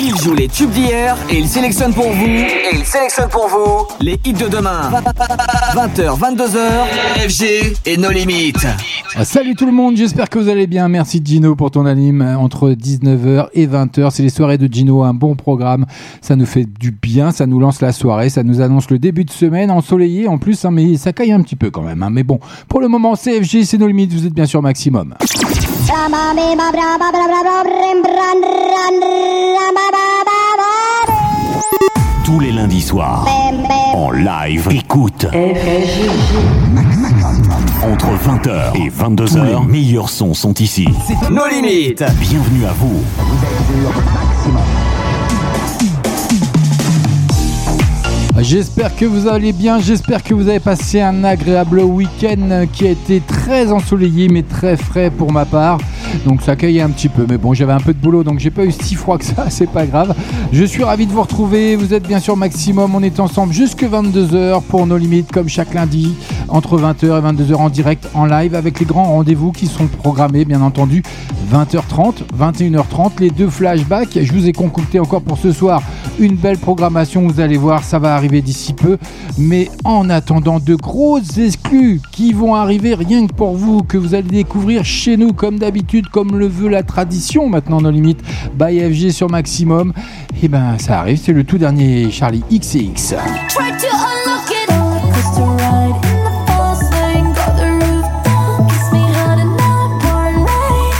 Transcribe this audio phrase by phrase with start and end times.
[0.00, 2.26] Il joue les tubes d'hier et il sélectionne pour vous.
[2.26, 4.90] Et il sélectionne pour vous les hits de demain.
[5.74, 8.66] 20h, 22h, FG et nos limites.
[9.16, 10.88] Ah, salut tout le monde, j'espère que vous allez bien.
[10.88, 14.10] Merci Gino pour ton anime entre 19h et 20h.
[14.10, 15.86] C'est les soirées de Gino, un bon programme.
[16.20, 19.24] Ça nous fait du bien, ça nous lance la soirée, ça nous annonce le début
[19.24, 22.02] de semaine ensoleillé en plus, hein, mais ça caille un petit peu quand même.
[22.02, 22.10] Hein.
[22.10, 22.38] Mais bon,
[22.68, 25.14] pour le moment, CFG, c'est nos limites, vous êtes bien sûr maximum.
[32.24, 33.24] Tous les lundis soirs,
[33.94, 35.26] en live, écoute.
[37.82, 40.88] Entre 20h et 22h, les meilleurs sons sont ici.
[41.30, 42.02] Nos limites.
[42.18, 43.04] Bienvenue à vous.
[48.40, 52.90] J'espère que vous allez bien, j'espère que vous avez passé un agréable week-end qui a
[52.90, 55.78] été très ensoleillé mais très frais pour ma part.
[56.26, 58.50] Donc ça caillait un petit peu, mais bon j'avais un peu de boulot donc j'ai
[58.50, 60.14] pas eu si froid que ça, c'est pas grave.
[60.52, 63.82] Je suis ravi de vous retrouver, vous êtes bien sûr maximum, on est ensemble jusque
[63.82, 66.14] 22h pour nos limites comme chaque lundi,
[66.48, 70.44] entre 20h et 22h en direct, en live avec les grands rendez-vous qui sont programmés
[70.44, 71.02] bien entendu
[71.52, 74.18] 20h30, 21h30, les deux flashbacks.
[74.20, 75.80] Je vous ai concocté encore pour ce soir
[76.18, 78.98] une belle programmation, vous allez voir ça va arriver d'ici peu.
[79.38, 84.14] Mais en attendant, de grosses exclus qui vont arriver rien que pour vous, que vous
[84.14, 88.20] allez découvrir chez nous comme d'habitude, comme le veut la tradition maintenant nos limites,
[88.54, 89.92] by FG sur Maximum.
[90.42, 93.14] Et ben ça arrive, c'est le tout dernier Charlie XX.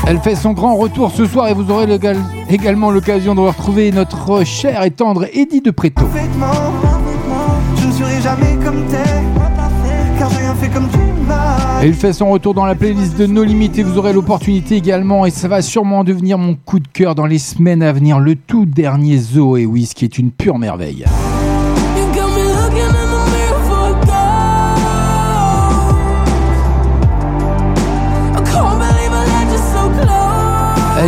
[0.08, 1.86] Elle fait son grand retour ce soir et vous aurez
[2.48, 6.06] également l'occasion de retrouver notre cher et tendre Eddie de Préto
[7.96, 8.02] tu
[11.84, 15.26] il fait son retour dans la playlist de No Limites et vous aurez l'opportunité également,
[15.26, 18.34] et ça va sûrement devenir mon coup de cœur dans les semaines à venir, le
[18.34, 21.04] tout dernier Zo et Whis qui est une pure merveille.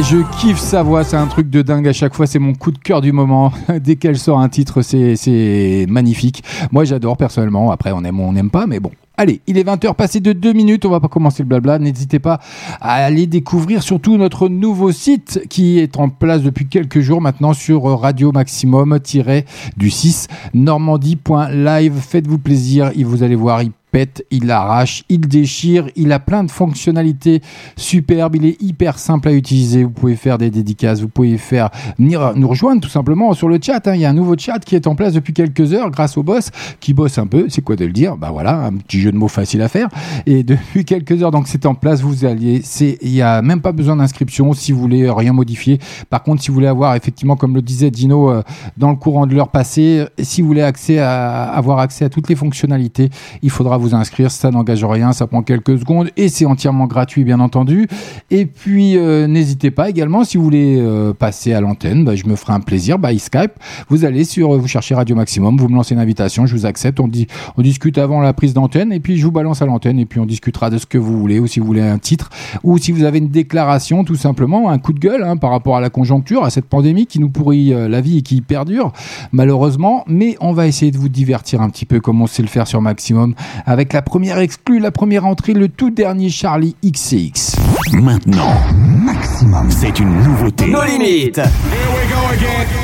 [0.00, 2.70] Je kiffe sa voix, c'est un truc de dingue à chaque fois, c'est mon coup
[2.70, 3.52] de cœur du moment.
[3.80, 6.44] Dès qu'elle sort un titre, c'est magnifique.
[6.70, 8.92] Moi j'adore personnellement, après on aime ou on n'aime pas, mais bon.
[9.16, 11.80] Allez, il est 20h passé de 2 minutes, on va pas commencer le blabla.
[11.80, 12.38] N'hésitez pas
[12.80, 17.52] à aller découvrir surtout notre nouveau site qui est en place depuis quelques jours maintenant
[17.52, 21.94] sur Radio Maximum-du 6 normandie.live.
[21.94, 27.42] Faites-vous plaisir, vous allez voir, pète, il arrache, il déchire, il a plein de fonctionnalités
[27.76, 31.70] superbes, il est hyper simple à utiliser, vous pouvez faire des dédicaces, vous pouvez faire
[31.98, 33.94] venir nous rejoindre tout simplement sur le chat, hein.
[33.94, 36.22] il y a un nouveau chat qui est en place depuis quelques heures grâce au
[36.22, 36.50] boss
[36.80, 38.16] qui bosse un peu, c'est quoi de le dire?
[38.16, 39.88] Bah voilà, un petit jeu de mots facile à faire
[40.26, 43.60] et depuis quelques heures donc c'est en place, vous alliez, c'est il y a même
[43.60, 45.78] pas besoin d'inscription si vous voulez rien modifier.
[46.10, 48.42] Par contre, si vous voulez avoir effectivement comme le disait Dino euh,
[48.76, 52.28] dans le courant de l'heure passée, si vous voulez accès à avoir accès à toutes
[52.28, 53.10] les fonctionnalités,
[53.42, 57.24] il faudra vous inscrire, ça n'engage rien, ça prend quelques secondes et c'est entièrement gratuit
[57.24, 57.88] bien entendu.
[58.30, 62.26] Et puis euh, n'hésitez pas également si vous voulez euh, passer à l'antenne, bah, je
[62.26, 63.52] me ferai un plaisir by Skype.
[63.88, 67.00] Vous allez sur, vous cherchez Radio Maximum, vous me lancez une invitation, je vous accepte,
[67.00, 69.98] on dit, on discute avant la prise d'antenne et puis je vous balance à l'antenne
[69.98, 72.30] et puis on discutera de ce que vous voulez ou si vous voulez un titre
[72.62, 75.76] ou si vous avez une déclaration tout simplement, un coup de gueule hein, par rapport
[75.76, 78.92] à la conjoncture, à cette pandémie qui nous pourrit euh, la vie et qui perdure
[79.32, 80.04] malheureusement.
[80.06, 82.66] Mais on va essayer de vous divertir un petit peu comme on sait le faire
[82.66, 83.34] sur Maximum
[83.68, 87.56] avec la première exclue, la première entrée, le tout dernier Charlie XCX.
[87.92, 90.66] Maintenant, Maximum, c'est une nouveauté.
[90.68, 91.40] Nos limites.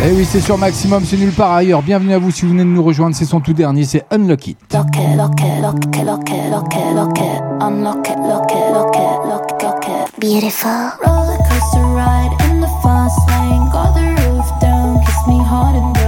[0.05, 1.83] Eh oui, c'est sur Maximum, c'est nulle part ailleurs.
[1.83, 4.49] Bienvenue à vous si vous venez de nous rejoindre, c'est son tout dernier, c'est Unlock
[4.49, 4.59] It.
[4.75, 7.43] Lock it, lock it, lock it, lock it, lock it, lock it.
[7.61, 10.21] Unlock it, lock it, lock it, lock it, lock it.
[10.21, 10.71] Beautiful.
[11.07, 13.71] Roller coaster ride in the fast lane.
[13.73, 16.04] Got the roof down, kiss me hard in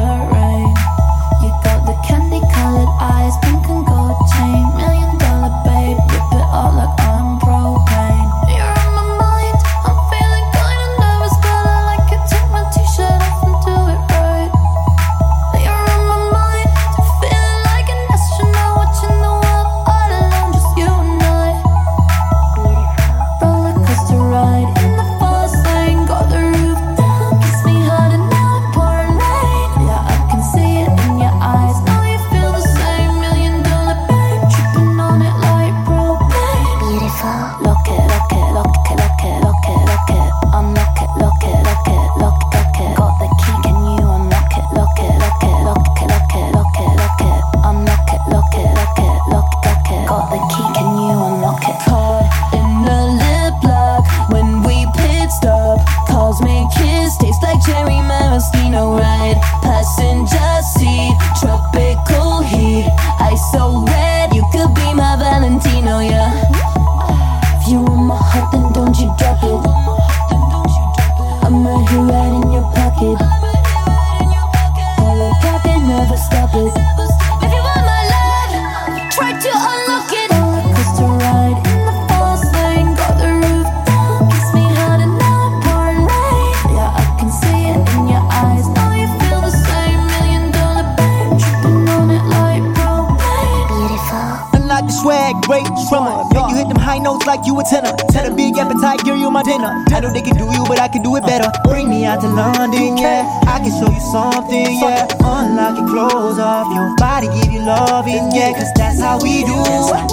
[97.68, 97.94] tenor.
[98.10, 99.84] Tell a big appetite, give you my dinner.
[99.90, 101.50] I know they can do you, but I can do it better.
[101.64, 103.26] Bring me out to London, yeah.
[103.46, 105.06] I can show you something, yeah.
[105.20, 108.52] Unlock your clothes off your body, give you loving, yeah.
[108.54, 109.58] Cause that's how we do.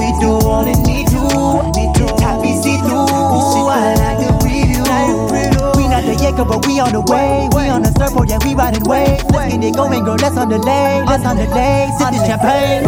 [0.02, 1.22] We do all in need to.
[1.78, 2.06] We do.
[2.18, 3.06] Tap me see through.
[3.74, 4.84] I like the preview.
[5.78, 7.50] We not the yaker, but we on the way.
[7.56, 9.18] We on the surfboard, yeah, we riding way.
[9.32, 10.16] Let's get it going, girl.
[10.16, 11.04] Let's on the lay.
[11.06, 11.90] Let's on the lay.
[11.98, 12.84] Sip this champagne.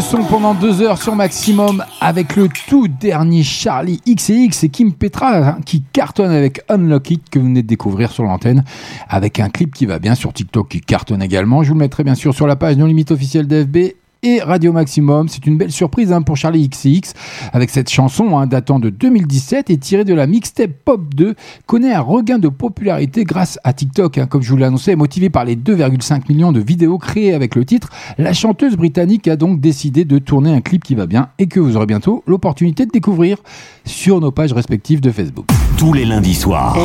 [0.00, 5.36] Son pendant deux heures sur maximum avec le tout dernier Charlie XCX et Kim Petra
[5.36, 8.64] hein, qui cartonne avec Unlock It que vous venez de découvrir sur l'antenne
[9.08, 11.62] avec un clip qui va bien sur TikTok qui cartonne également.
[11.62, 13.94] Je vous le mettrai bien sûr sur la page non limite officielle d'FB
[14.24, 15.28] et Radio Maximum.
[15.28, 17.12] C'est une belle surprise hein, pour Charlie XCX
[17.52, 21.34] avec cette chanson hein, datant de 2017 et tirée de la mixtape Pop 2
[21.66, 24.18] connaît un regain de popularité grâce à TikTok.
[24.18, 24.26] hein.
[24.26, 27.64] comme je vous l'ai annoncé, motivée par les 2,5 millions de vidéos créées avec le
[27.64, 31.46] titre, la chanteuse britannique a donc décidé de tourner un clip qui va bien et
[31.46, 33.38] que vous aurez bientôt l'opportunité de découvrir
[33.84, 35.46] sur nos pages respectives de Facebook.
[35.76, 36.76] Tous les lundis soirs.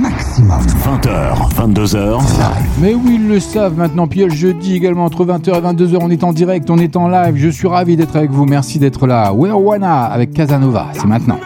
[0.00, 0.60] Maximum.
[0.60, 2.20] 20h, 22h.
[2.80, 4.06] Mais oui, ils le savent maintenant.
[4.06, 7.08] Puis le jeudi également entre 20h et 22h, on est en direct, on est en
[7.08, 7.34] live.
[7.36, 8.44] Je suis ravi d'être avec vous.
[8.46, 9.32] Merci d'être là.
[9.32, 10.86] Werwana avec Casanova.
[10.92, 11.38] C'est maintenant.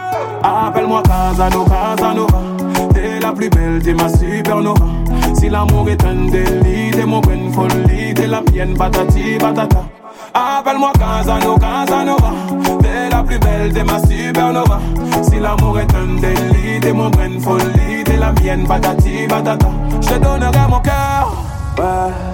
[0.43, 2.41] Appelle-moi Casanova, Casanova.
[2.93, 4.85] T'es la plus belle, t'es ma supernova.
[5.37, 9.83] Si l'amour est un délit, t'es mon bonne folie, t'es la mienne, patati patata.
[10.33, 12.31] Appelle-moi Casanova, Casanova.
[13.31, 14.79] Plus belle, t'es ma supernova.
[15.23, 19.67] Si l'amour est un délit, t'es mon bonne folie, t'es la mienne, patati patata.
[20.01, 21.31] Je te donnerai mon cœur,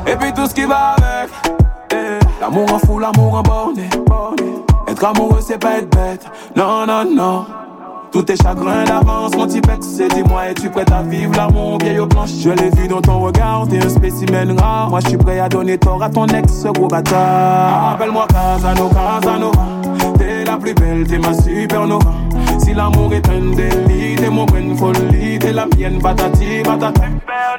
[0.07, 1.29] et puis tout ce qui va avec.
[1.93, 3.87] Eh, L'amour en fou, l'amour en borné.
[4.87, 6.25] Être amoureux, c'est pas être bête.
[6.55, 7.45] Non, non, non.
[8.11, 11.99] Tous tes chagrins d'avance, mon petit pex, et dis-moi, es-tu prête à vivre l'amour vieille
[11.99, 14.89] aux planches Je l'ai vu dans ton regard, t'es un spécimen rare.
[14.89, 17.91] Moi, je suis prêt à donner tort à ton ex, gros bâtard.
[17.93, 19.61] Appelle-moi Casanova, Casanova.
[20.47, 22.09] La plus belle, t'es ma supernova.
[22.63, 27.01] Si l'amour est un délit, t'es mon bonne folie, t'es la mienne, patati, patata.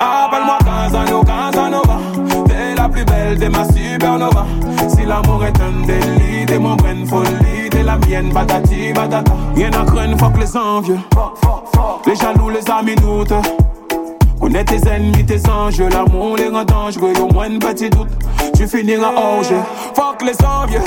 [0.00, 1.98] Appelle-moi Casanova, Casanova.
[2.46, 4.46] T'es la plus belle, t'es ma supernova.
[4.88, 9.32] Si l'amour est un délit, t'es mon bonne folie, t'es la mienne, patati, patata.
[9.54, 10.98] Rien à craindre, fuck les envieux.
[12.06, 13.34] Les jaloux, les amis doutent.
[14.40, 18.08] Connais tes ennemis, tes enjeux, l'amour les rend dangereux, au moins un petit doute,
[18.56, 19.58] tu finiras hors jeu.
[19.94, 20.80] Fuck les envieux,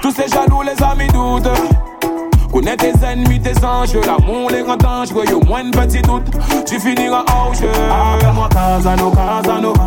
[0.00, 1.48] tous ces jaloux, les amis doutent.
[2.52, 6.26] Connais tes ennemis, tes enjeux, l'amour les rend dangereux, au moins un petit doute,
[6.66, 7.68] tu finiras hors jeu.
[7.68, 9.84] Appelle-moi Casanova, Casanova,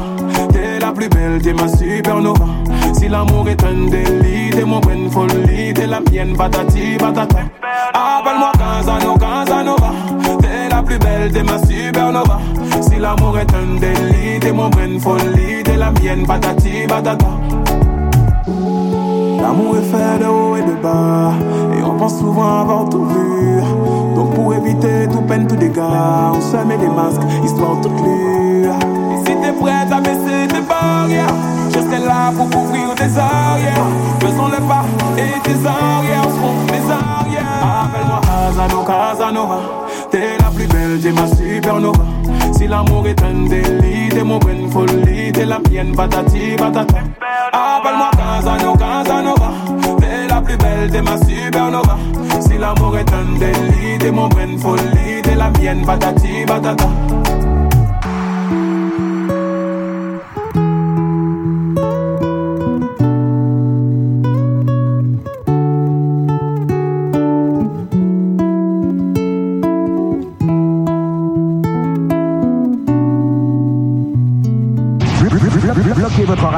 [0.54, 2.46] t'es la plus belle, t'es ma supernova.
[2.94, 7.40] Si l'amour est un délit, t'es mon bonne folie, t'es la mienne, patati, patata.
[7.94, 9.92] Appelle-moi Casanova, Casanova,
[10.42, 12.40] t'es la plus belle, t'es ma supernova.
[12.82, 17.28] Si l'amour est un délit, t'es mon brain folie, t'es la mienne, patati patata.
[19.44, 21.34] L'amour est fait de haut et de bas,
[21.78, 23.60] et on pense souvent avoir tout vu.
[24.16, 28.64] Donc pour éviter tout peine, tout dégât, on se met des masques, histoire toute lue.
[28.64, 31.36] Et si t'es prête à baisser tes barrières,
[31.68, 33.86] je serai là pour couvrir tes arrières.
[34.22, 34.86] Faisons le pas
[35.18, 37.84] et tes arrières seront des arrières.
[37.84, 39.60] Appelle-moi Casanova, Casanova,
[40.10, 42.00] t'es la plus belle, t'es ma supernova.
[42.64, 46.98] Si l'amour est un délit, t'es mon bonne folie, t'es la mienne, patati patata.
[47.52, 49.52] Appelle-moi ah, Casanova, Casanova,
[50.00, 51.98] t'es la plus belle, t'es ma supernova.
[52.40, 56.88] Si l'amour est un délit, t'es mon bonne folie, t'es la mienne, patati patata.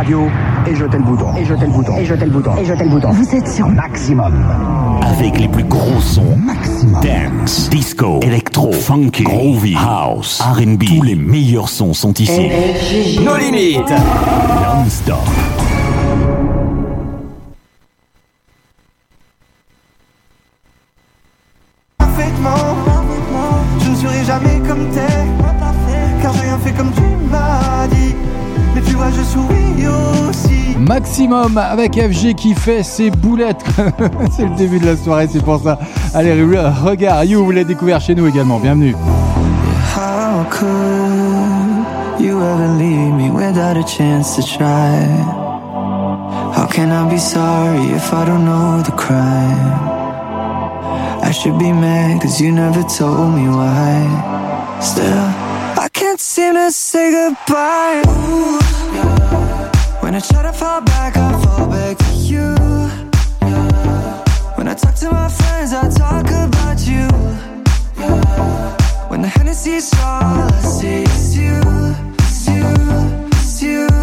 [0.05, 0.27] Radio
[0.67, 1.35] et jetez le bouton.
[1.35, 1.97] Et jetez le bouton.
[1.97, 2.55] Et jetez le bouton.
[2.57, 3.09] Et jetez le bouton.
[3.11, 4.33] Vous êtes sur maximum.
[5.01, 6.37] Avec les plus gros sons.
[7.01, 10.83] Dance, disco, électro, funky, groovy, house, R&B.
[10.85, 12.49] Tous les meilleurs sons sont ici.
[13.23, 13.89] Nos limites.
[13.89, 15.17] Non-stop.
[21.97, 22.75] Parfaitement,
[23.79, 24.59] je ne serai jamais
[28.95, 29.87] tu vois, je souris
[30.29, 30.77] aussi.
[30.77, 33.63] Maximum avec FG qui fait ses boulettes.
[34.31, 35.77] c'est le début de la soirée, c'est pour ça.
[36.13, 38.57] Allez, re- regarde, You, vous l'avez découvert chez nous également.
[38.57, 38.95] Bienvenue.
[39.95, 45.05] How could you ever leave me without a chance to try?
[46.55, 49.73] How can I be sorry if I don't know the crime?
[51.21, 54.79] I should be mad cause you never told me why.
[54.79, 55.27] Still,
[55.83, 58.03] I can't seem to say goodbye.
[58.07, 58.84] Ooh.
[60.15, 62.55] When I try to fall back, I fall back to you.
[63.41, 64.23] Yeah.
[64.55, 67.09] When I talk to my friends, I talk about you.
[67.99, 69.09] Yeah.
[69.09, 71.59] When the Hennessy's all I see is you,
[72.19, 73.94] is you, is you.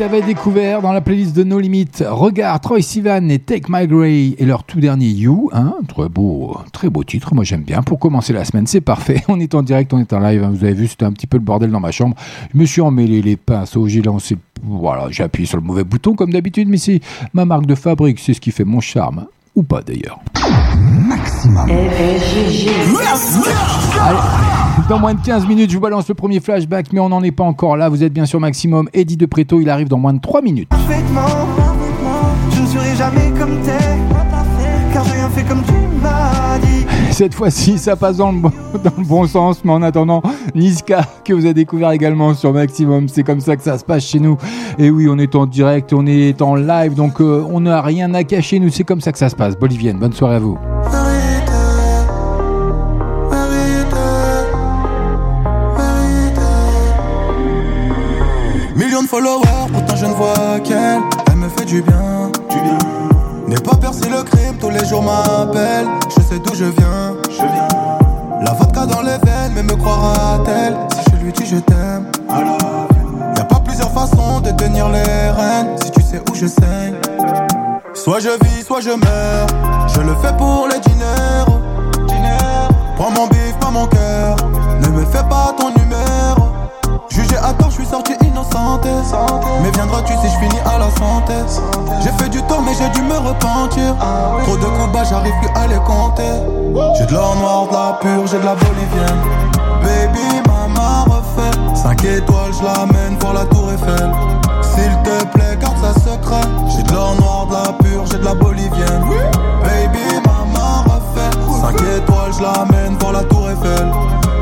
[0.00, 1.88] Il avait découvert dans la playlist de No Limit.
[2.08, 5.50] Regard, Troy Sivan et Take My Grey et leur tout dernier You.
[5.52, 7.34] Hein, très beau, très beau titre.
[7.34, 7.82] Moi j'aime bien.
[7.82, 9.22] Pour commencer la semaine, c'est parfait.
[9.28, 10.42] On est en direct, on est en live.
[10.42, 10.52] hein.
[10.54, 12.16] Vous avez vu, c'était un petit peu le bordel dans ma chambre.
[12.54, 13.88] Je me suis emmêlé les pinceaux.
[13.88, 14.38] J'ai lancé.
[14.62, 17.00] Voilà, j'ai appuyé sur le mauvais bouton comme d'habitude, mais c'est
[17.34, 18.20] ma marque de fabrique.
[18.20, 19.26] C'est ce qui fait mon charme.
[19.54, 20.20] Ou pas d'ailleurs.
[21.42, 21.88] Allez,
[24.88, 27.30] dans moins de 15 minutes, je vous balance le premier flashback, mais on n'en est
[27.30, 27.88] pas encore là.
[27.88, 28.90] Vous êtes bien sur Maximum.
[28.92, 30.68] Eddie de Preto, il arrive dans moins de 3 minutes.
[30.68, 31.46] Parfaitement,
[32.50, 33.72] je ne serai jamais comme t'es,
[34.92, 36.84] car j'ai rien fait comme tu m'as dit.
[37.10, 38.52] Cette fois-ci, ça passe dans le, bon,
[38.84, 40.22] dans le bon sens, mais en attendant,
[40.54, 44.04] Niska, que vous avez découvert également sur Maximum, c'est comme ça que ça se passe
[44.04, 44.36] chez nous.
[44.78, 48.12] Et oui, on est en direct, on est en live, donc euh, on n'a rien
[48.12, 49.58] à cacher, nous, c'est comme ça que ça se passe.
[49.58, 50.58] Bolivienne, bonne soirée à vous.
[60.68, 62.78] Elle me fait du bien, du bien.
[63.48, 65.86] N'aie pas percé le crime, tous les jours m'appelle.
[66.08, 67.68] Je sais d'où je viens, je viens.
[68.42, 70.76] La vodka dans les veines, mais me croira-t-elle?
[70.92, 72.06] Si je lui dis je t'aime?
[73.36, 76.94] Y a pas plusieurs façons de tenir les rênes si tu sais où je saigne.
[77.94, 79.46] Soit je vis, soit je meurs.
[79.88, 81.46] Je le fais pour les diners.
[82.96, 84.36] Prends mon bif, pas mon cœur.
[84.82, 86.49] Ne me fais pas ton numéro.
[87.10, 88.86] Jugé à tort, je suis sorti innocente.
[89.62, 91.34] Mais viendras-tu si je finis à la santé?
[92.02, 93.96] J'ai fait du tort, mais j'ai dû me repentir.
[94.44, 96.22] Trop de coups bas, j'arrive plus à les compter.
[96.96, 99.20] J'ai de l'or noir, de la pure, j'ai de la bolivienne.
[99.82, 101.58] Baby, maman refait.
[101.74, 104.12] 5 étoiles, je l'amène pour la tour Eiffel.
[104.62, 106.46] S'il te plaît, garde ça secret.
[106.68, 109.04] J'ai de l'or noir, de la pure, j'ai de la bolivienne.
[109.64, 111.30] Baby, maman refait.
[111.60, 113.90] 5 étoiles, je l'amène pour la tour Eiffel.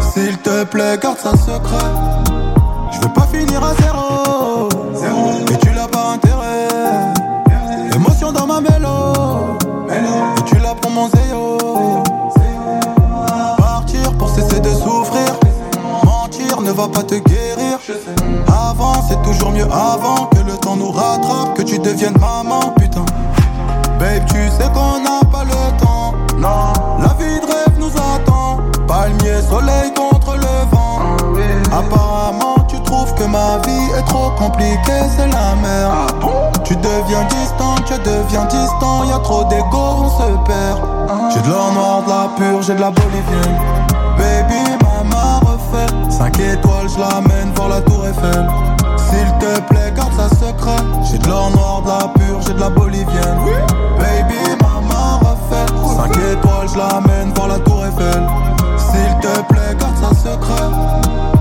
[0.01, 2.58] S'il te plaît, garde ça secret.
[2.91, 4.69] Je veux pas finir à zéro.
[5.51, 6.69] Et tu l'as pas intérêt.
[7.95, 9.57] Émotion dans ma mélo.
[9.91, 11.59] Et tu l'as pour mon zéo.
[13.57, 15.39] Partir pour cesser de souffrir.
[16.05, 17.79] Mentir ne va pas te guérir.
[18.47, 21.55] Avant, c'est toujours mieux avant que le temps nous rattrape.
[21.55, 23.05] Que tu deviennes maman, putain.
[23.99, 26.15] Babe, tu sais qu'on n'a pas le temps.
[26.39, 26.73] Non,
[33.39, 36.13] ma vie est trop compliquée, c'est la merde.
[36.65, 39.05] Tu deviens distant, tu deviens distant.
[39.05, 40.79] Y a trop d'ego, on se perd.
[41.33, 43.59] J'ai de l'or noir, de la pure, j'ai de la bolivienne.
[44.19, 45.93] Baby, maman refait.
[46.11, 48.47] 5 étoiles, je l'amène voir la tour Eiffel.
[49.07, 50.83] S'il te plaît, garde ça secret.
[51.09, 53.41] J'ai de l'or noir, de la pure, j'ai de la bolivienne.
[53.99, 55.69] Baby, maman refait.
[55.97, 58.23] 5 étoiles, je l'amène voir la tour Eiffel.
[58.77, 61.38] S'il te plaît, garde ça secret.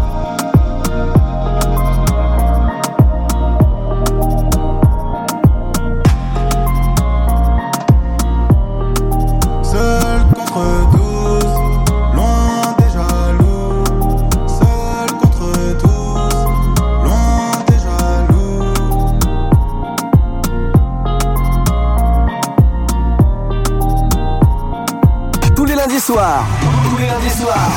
[26.08, 26.46] Soirs.
[26.90, 27.70] Tous les lundis soirs.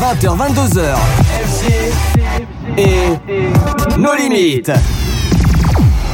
[0.00, 0.94] 20h, 22h.
[1.48, 1.62] FG
[2.78, 4.70] et nos limites.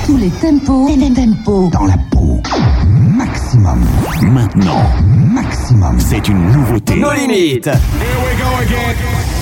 [0.06, 2.40] Tous les tempos, les tempos dans la peau.
[2.86, 3.84] Maximum,
[4.22, 4.82] Maintenant,
[5.34, 6.00] maximum.
[6.00, 6.96] c'est une nouveauté.
[6.96, 7.68] Nos limites.
[7.68, 8.06] Il
[8.66, 9.37] n'y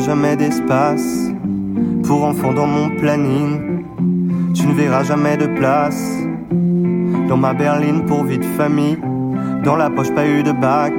[0.00, 1.30] jamais d'espace
[2.04, 3.84] pour enfants dans mon planning.
[4.54, 6.18] Tu ne verras jamais de place
[7.28, 8.98] dans ma berline pour vie de famille.
[9.64, 10.92] Dans la poche, pas eu de bac,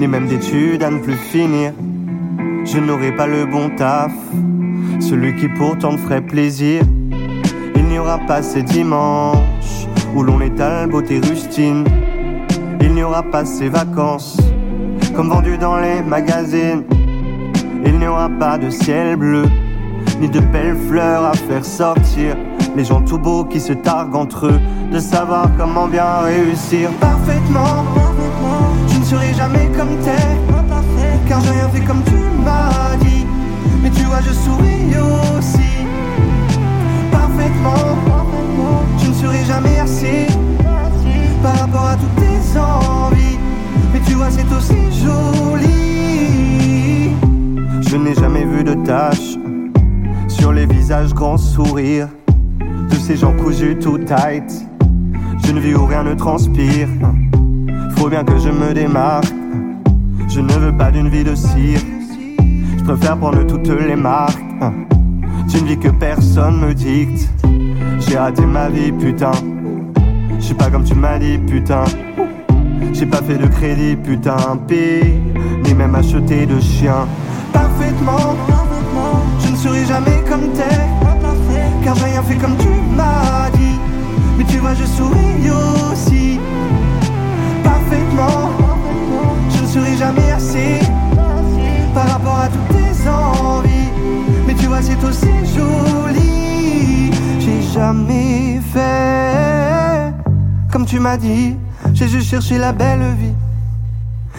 [0.00, 1.72] ni même d'études à ne plus finir.
[2.64, 4.12] Je n'aurai pas le bon taf,
[5.00, 6.82] celui qui pourtant te ferait plaisir.
[7.76, 11.84] Il n'y aura pas ces dimanches où l'on étale beauté rustine.
[12.80, 14.38] Il n'y aura pas ces vacances
[15.14, 16.84] comme vendues dans les magazines.
[17.98, 19.46] Il n'y aura pas de ciel bleu,
[20.20, 22.36] ni de belles fleurs à faire sortir.
[22.76, 24.60] Les gens tout beaux qui se targuent entre eux
[24.92, 27.84] de savoir comment bien réussir parfaitement.
[28.86, 30.14] Je ne serai jamais comme t'es,
[31.28, 33.26] car j'ai rien fait comme tu m'as dit.
[33.82, 34.94] Mais tu vois, je souris
[35.36, 35.78] aussi.
[37.10, 37.96] Parfaitement,
[39.02, 40.28] je ne serai jamais assez
[41.42, 43.38] par rapport à toutes tes envies.
[43.92, 45.87] Mais tu vois, c'est aussi joli.
[47.90, 49.38] Je n'ai jamais vu de taches
[50.28, 52.08] sur les visages grands sourires
[52.60, 54.44] de ces gens cousus tout tight.
[55.42, 56.88] d'une vie où rien ne transpire.
[57.96, 59.32] Faut bien que je me démarque.
[60.28, 61.80] Je ne veux pas d'une vie de cire.
[62.76, 64.38] Je préfère prendre toutes les marques.
[65.48, 67.26] D'une vie que personne me dicte.
[68.00, 69.32] J'ai raté ma vie, putain.
[70.38, 71.84] Je suis pas comme tu m'as dit, putain.
[72.92, 75.06] J'ai pas fait de crédit, putain, pire,
[75.64, 77.06] ni même acheté de chien.
[79.40, 80.62] Je ne serai jamais comme t'es,
[81.84, 83.78] car j'ai rien fait comme tu m'as dit.
[84.36, 86.38] Mais tu vois, je souris aussi.
[87.64, 88.50] Parfaitement,
[89.50, 90.80] je ne serai jamais assez
[91.94, 93.90] par rapport à toutes tes envies.
[94.46, 97.10] Mais tu vois, c'est aussi joli.
[97.40, 100.12] J'ai jamais fait
[100.70, 101.56] comme tu m'as dit.
[101.94, 103.34] J'ai juste cherché la belle vie.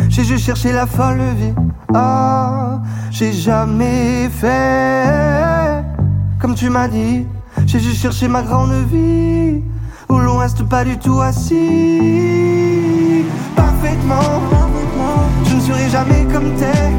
[0.08, 1.54] J'ai juste cherché la folle vie.
[1.93, 5.84] Ah, j'ai jamais fait
[6.39, 7.25] comme tu m'as dit.
[7.65, 9.62] J'ai juste cherché ma grande vie.
[10.08, 13.23] Où l'on reste pas du tout assis.
[13.56, 14.41] Parfaitement,
[15.45, 16.93] je ne serai jamais comme t'es.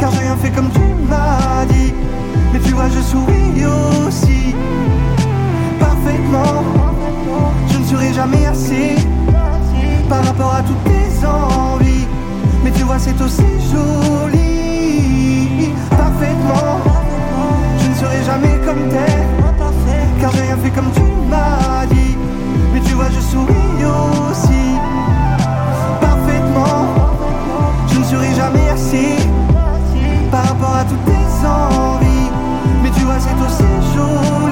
[0.00, 1.92] Car j'ai rien fait comme tu m'as dit.
[2.52, 3.64] Mais tu vois, je souris
[4.06, 4.54] aussi.
[5.80, 6.62] Parfaitement,
[7.68, 8.96] je ne serai jamais assez
[10.08, 11.91] par rapport à toutes tes envies.
[12.76, 14.50] Tu vois, c'est aussi joli.
[15.90, 16.80] Parfaitement,
[17.78, 19.26] je ne serai jamais comme t'es.
[20.20, 22.16] Car j'ai rien fait comme tu m'as dit.
[22.72, 24.78] Mais tu vois, je souris aussi.
[26.00, 26.94] Parfaitement,
[27.92, 29.16] je ne serai jamais assez
[30.30, 32.30] par rapport à toutes tes envies.
[32.82, 34.51] Mais tu vois, c'est aussi joli.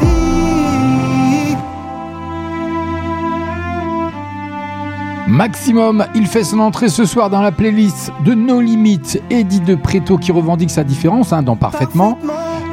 [5.40, 9.74] Maximum, il fait son entrée ce soir dans la playlist de No Limit, Eddie de
[9.74, 12.18] Preto qui revendique sa différence hein, dans Parfaitement.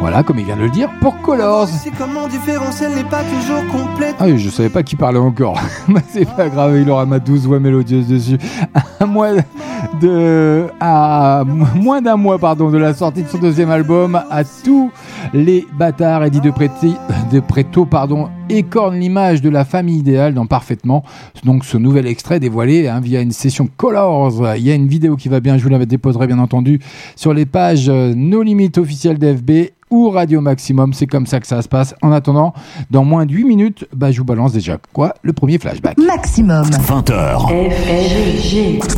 [0.01, 1.69] Voilà, comme il vient de le dire, pour Colors.
[1.69, 4.15] C'est n'est pas toujours complète.
[4.19, 5.57] Ah oui, je savais pas qui parlait encore.
[6.09, 8.37] C'est pas grave, il aura ma douce voix mélodieuse dessus.
[8.99, 9.31] À moins
[10.01, 11.43] de, à
[11.75, 14.91] moins d'un mois, pardon, de la sortie de son deuxième album, à tous
[15.33, 16.95] les bâtards, Eddie de, Préti,
[17.31, 21.03] de Preto, pardon, écorne l'image de la famille idéale dans Parfaitement.
[21.43, 24.55] Donc, ce nouvel extrait dévoilé hein, via une session Colors.
[24.55, 26.79] Il y a une vidéo qui va bien, je vous la déposerai bien entendu
[27.15, 30.93] sur les pages euh, No Limit officielles d'FB ou Radio Maximum.
[30.93, 31.95] C'est comme ça que ça se passe.
[32.01, 32.53] En attendant,
[32.91, 35.97] dans moins de 8 minutes, bah, je vous balance déjà quoi Le premier flashback.
[35.97, 36.63] Maximum.
[36.63, 37.47] 20h.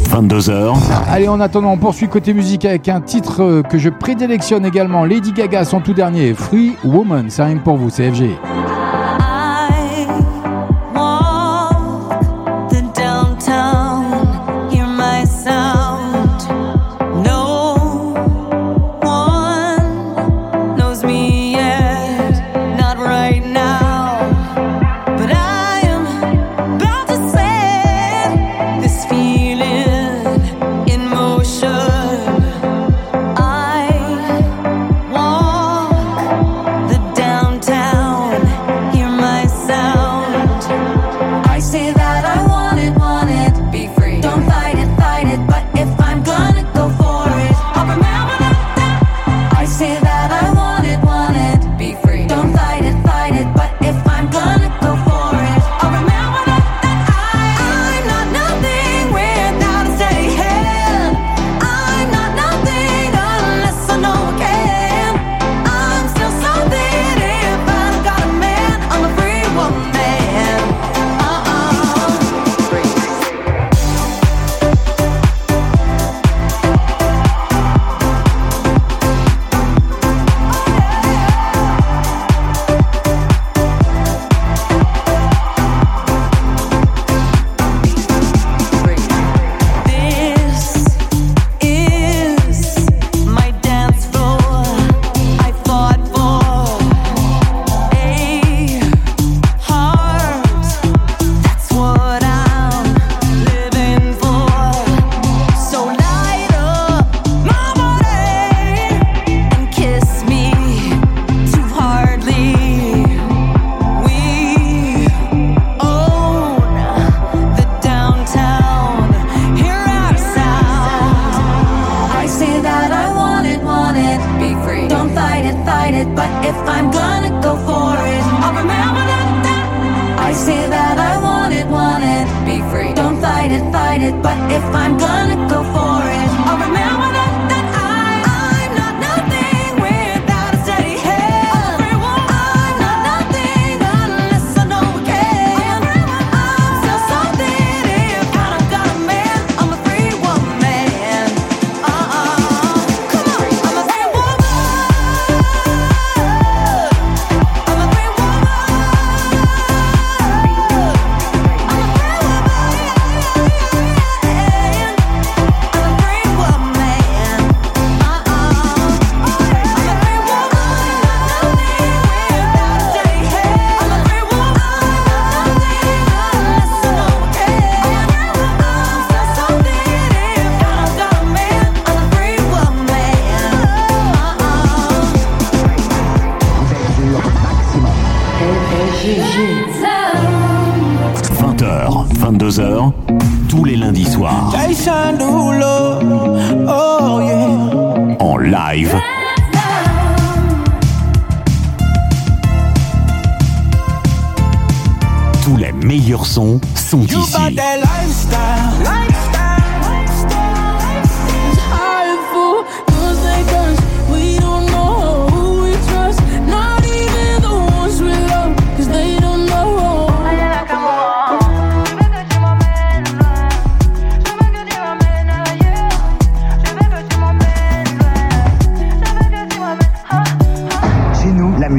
[0.09, 0.75] 22h.
[1.09, 5.05] Allez, en attendant, on poursuit côté musique avec un titre euh, que je prédélectionne également.
[5.05, 7.29] Lady Gaga, son tout dernier, Free Woman.
[7.29, 8.29] C'est rien que pour vous, c'est FG.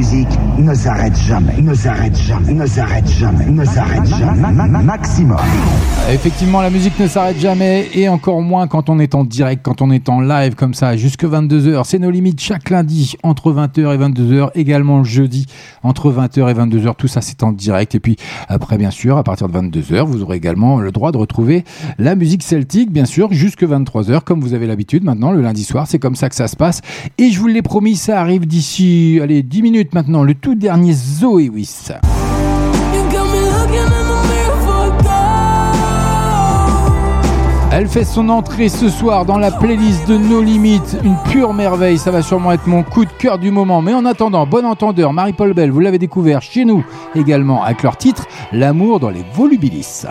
[0.01, 4.41] Musique ne s'arrête jamais, ne s'arrête jamais, ne s'arrête jamais, ne s'arrête jamais.
[4.41, 5.39] Ma- ma- ma- Maximum.
[6.13, 9.81] Effectivement, la musique ne s'arrête jamais et encore moins quand on est en direct, quand
[9.81, 11.83] on est en live comme ça, jusque 22h.
[11.85, 15.47] C'est nos limites chaque lundi entre 20h et 22h, également le jeudi
[15.83, 16.95] entre 20h et 22h.
[16.97, 17.95] Tout ça, c'est en direct.
[17.95, 18.17] Et puis
[18.49, 21.65] après, bien sûr, à partir de 22h, vous aurez également le droit de retrouver
[21.99, 25.87] la musique celtique, bien sûr, jusque 23h, comme vous avez l'habitude maintenant, le lundi soir.
[25.87, 26.81] C'est comme ça que ça se passe.
[27.19, 30.93] Et je vous l'ai promis, ça arrive d'ici, allez, 10 minutes maintenant, le tout dernier
[30.93, 31.93] Zoé Wiss.
[37.73, 41.99] Elle fait son entrée ce soir dans la playlist de No Limites, une pure merveille,
[41.99, 43.81] ça va sûrement être mon coup de cœur du moment.
[43.81, 46.85] Mais en attendant, bon entendeur, Marie-Paul Bell, vous l'avez découvert chez nous
[47.15, 50.05] également avec leur titre L'amour dans les volubilis.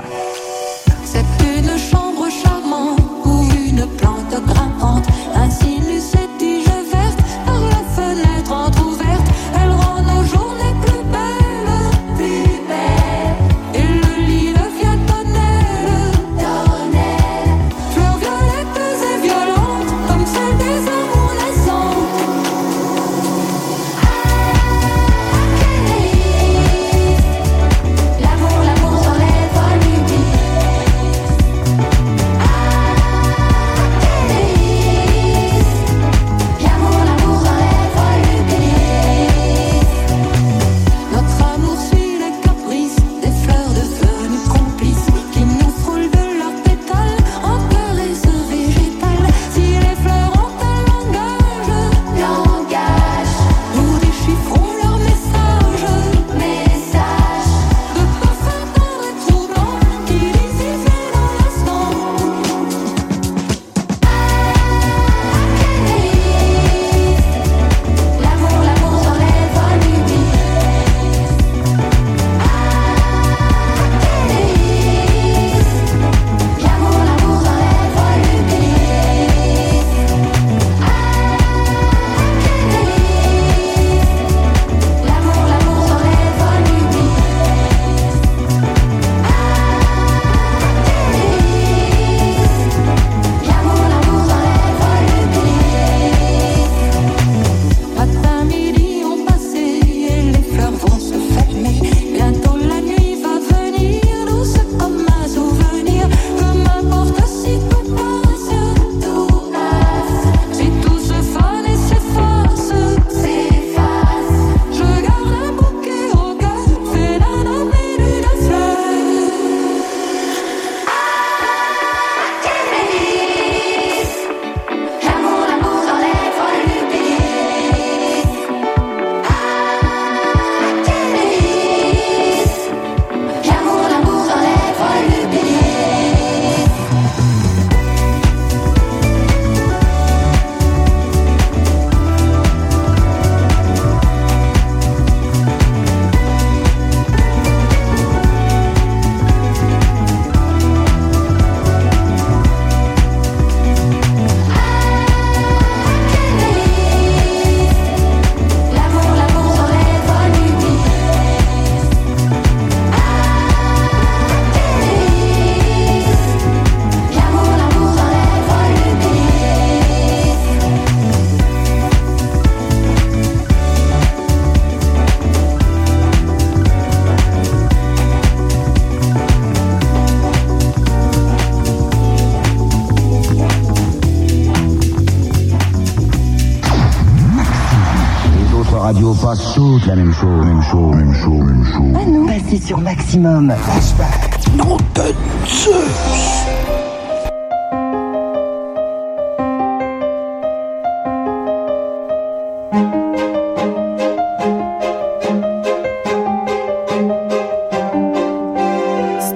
[189.30, 191.94] fasse toutes la même chose, même chose, même chose, même chose.
[191.96, 193.54] Ah non, passer sur maximum.
[193.58, 194.56] Flashback.
[194.58, 195.14] Nom de
[195.46, 195.76] Zeus.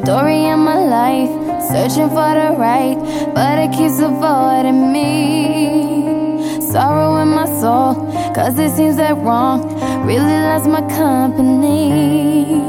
[0.01, 1.29] Story of my life,
[1.69, 2.97] searching for the right,
[3.35, 6.61] but it keeps avoiding me.
[6.71, 7.93] Sorrow in my soul,
[8.33, 9.72] cause it seems that wrong
[10.03, 12.59] really loves my company.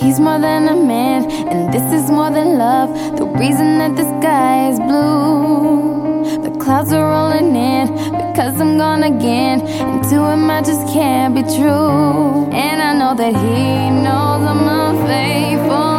[0.00, 2.90] He's more than a man, and this is more than love.
[3.16, 6.42] The reason that the sky is blue.
[6.42, 9.62] The clouds are rolling in because I'm gone again.
[9.62, 12.48] And to him, I just can't be true.
[12.52, 15.97] And I know that he knows I'm unfaithful,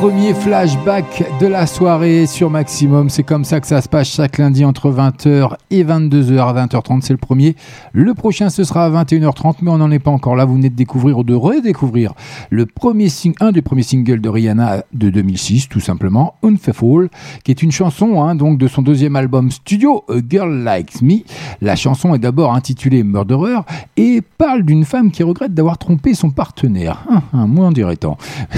[0.00, 4.38] premier flashback de la soirée sur Maximum, c'est comme ça que ça se passe chaque
[4.38, 7.54] lundi entre 20h et 22h à 20h30, c'est le premier.
[7.92, 10.70] Le prochain ce sera à 21h30, mais on n'en est pas encore là, vous venez
[10.70, 12.14] de découvrir ou de redécouvrir
[12.48, 13.08] le premier
[13.40, 17.10] un des premiers singles de Rihanna de 2006, tout simplement, Unfaithful,
[17.44, 21.24] qui est une chanson hein, donc de son deuxième album studio, A Girl Likes Me.
[21.60, 23.60] La chanson est d'abord intitulée Murderer
[23.98, 27.04] et parle d'une femme qui regrette d'avoir trompé son partenaire.
[27.10, 28.16] Hum, hum, moins dirait tant.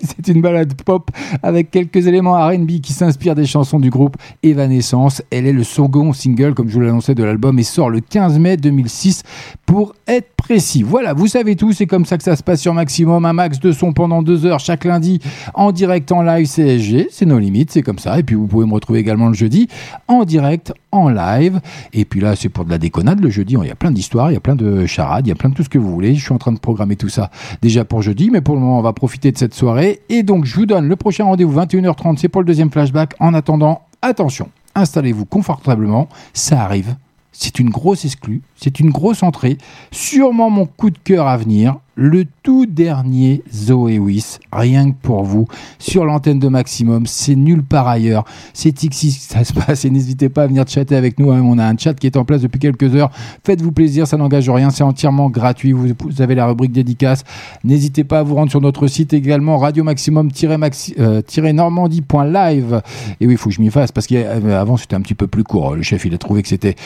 [0.00, 1.10] C'est une balade pop
[1.42, 5.22] avec quelques éléments R&B qui s'inspirent des chansons du groupe Evanescence.
[5.30, 8.38] Elle est le second single, comme je vous l'annonçais, de l'album et sort le 15
[8.38, 9.22] mai 2006
[9.66, 10.82] pour être précis.
[10.82, 13.24] Voilà, vous savez tout, c'est comme ça que ça se passe sur Maximum.
[13.24, 15.20] Un max de son pendant deux heures chaque lundi
[15.54, 17.08] en direct en live CSG.
[17.10, 18.18] C'est nos limites, c'est comme ça.
[18.18, 19.68] Et puis vous pouvez me retrouver également le jeudi
[20.06, 21.60] en direct, en live.
[21.92, 23.56] Et puis là, c'est pour de la déconnade le jeudi.
[23.60, 25.50] Il y a plein d'histoires, il y a plein de charades, il y a plein
[25.50, 26.14] de tout ce que vous voulez.
[26.14, 27.30] Je suis en train de programmer tout ça
[27.62, 30.00] déjà pour jeudi, mais pour le moment, on va profiter de cette soirée.
[30.08, 32.16] Et donc, je vous donne le prochain rendez-vous 21h30.
[32.16, 33.14] C'est pour le deuxième flashback.
[33.20, 36.08] En attendant, attention, installez-vous confortablement.
[36.34, 36.96] Ça arrive.
[37.30, 39.58] C'est une grosse exclue, c'est une grosse entrée.
[39.92, 41.76] Sûrement mon coup de cœur à venir.
[42.00, 45.48] Le tout dernier Zoé Wiss, rien que pour vous,
[45.80, 47.06] sur l'antenne de Maximum.
[47.06, 48.24] C'est nulle part ailleurs.
[48.54, 51.32] C'est que ça se passe et n'hésitez pas à venir chatter avec nous.
[51.32, 51.42] hein.
[51.44, 53.10] On a un chat qui est en place depuis quelques heures.
[53.44, 55.72] Faites-vous plaisir, ça n'engage rien, c'est entièrement gratuit.
[55.72, 57.24] Vous, vous avez la rubrique dédicace.
[57.64, 62.82] N'hésitez pas à vous rendre sur notre site également, radio maximum-normandie.live.
[63.20, 65.42] Et oui, il faut que je m'y fasse parce qu'avant c'était un petit peu plus
[65.42, 65.74] court.
[65.74, 66.76] Le chef, il a trouvé que c'était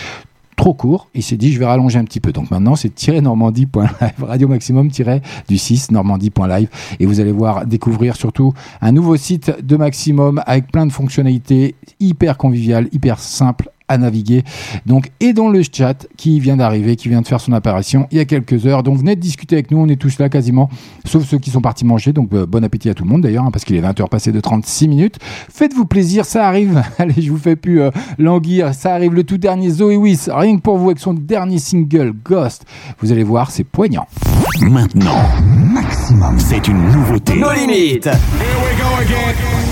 [0.62, 1.08] trop court.
[1.12, 2.30] Il s'est dit, je vais rallonger un petit peu.
[2.30, 4.90] Donc maintenant, c'est normandie.live, radio maximum
[5.48, 6.68] du 6 normandie.live.
[7.00, 11.74] Et vous allez voir, découvrir surtout un nouveau site de maximum avec plein de fonctionnalités
[11.98, 14.44] hyper conviviales, hyper simples à naviguer.
[14.86, 18.18] Donc, et dans le chat qui vient d'arriver, qui vient de faire son apparition il
[18.18, 18.82] y a quelques heures.
[18.82, 19.78] Donc, venez de discuter avec nous.
[19.78, 20.68] On est tous là quasiment,
[21.04, 22.12] sauf ceux qui sont partis manger.
[22.12, 24.32] Donc, euh, bon appétit à tout le monde d'ailleurs, hein, parce qu'il est 20h passé
[24.32, 25.18] de 36 minutes.
[25.50, 26.82] Faites-vous plaisir, ça arrive.
[26.98, 28.74] Allez, je vous fais plus euh, languir.
[28.74, 32.12] Ça arrive le tout dernier Zoé Wiss, rien que pour vous avec son dernier single
[32.24, 32.64] Ghost.
[33.00, 34.06] Vous allez voir, c'est poignant.
[34.60, 37.36] Maintenant, maximum, c'est une nouveauté.
[37.36, 38.08] Nos limites.
[39.04, 39.71] I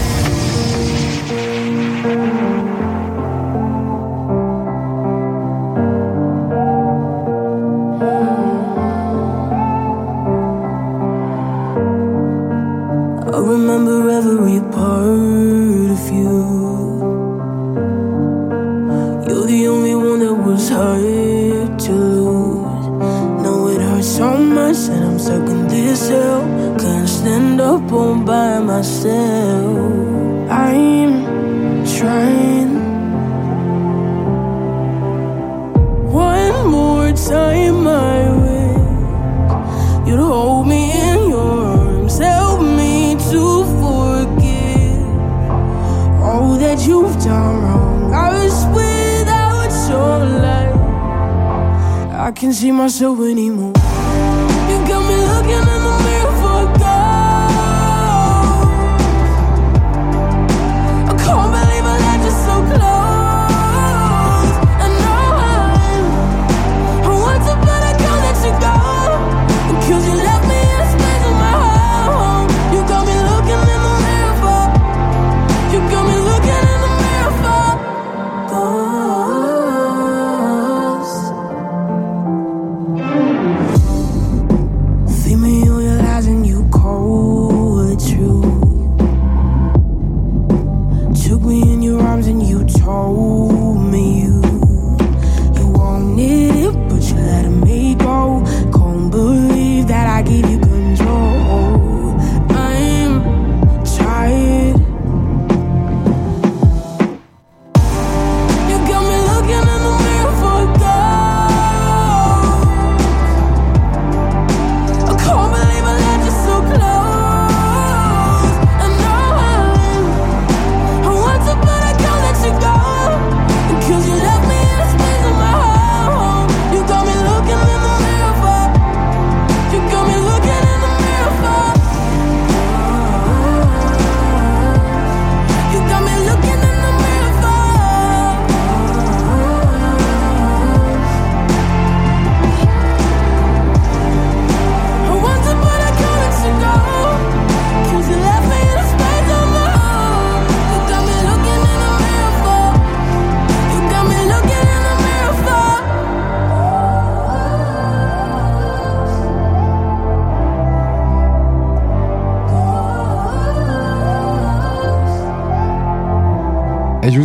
[27.71, 29.79] up all by myself.
[30.51, 31.13] I'm
[31.97, 32.73] trying.
[36.31, 43.43] One more time, I wish you'd hold me in your arms, help me to
[43.81, 45.07] forgive
[46.29, 48.13] all that you've done wrong.
[48.13, 50.77] I was without your light.
[52.27, 53.75] I can't see myself anymore.
[54.71, 55.80] You got me looking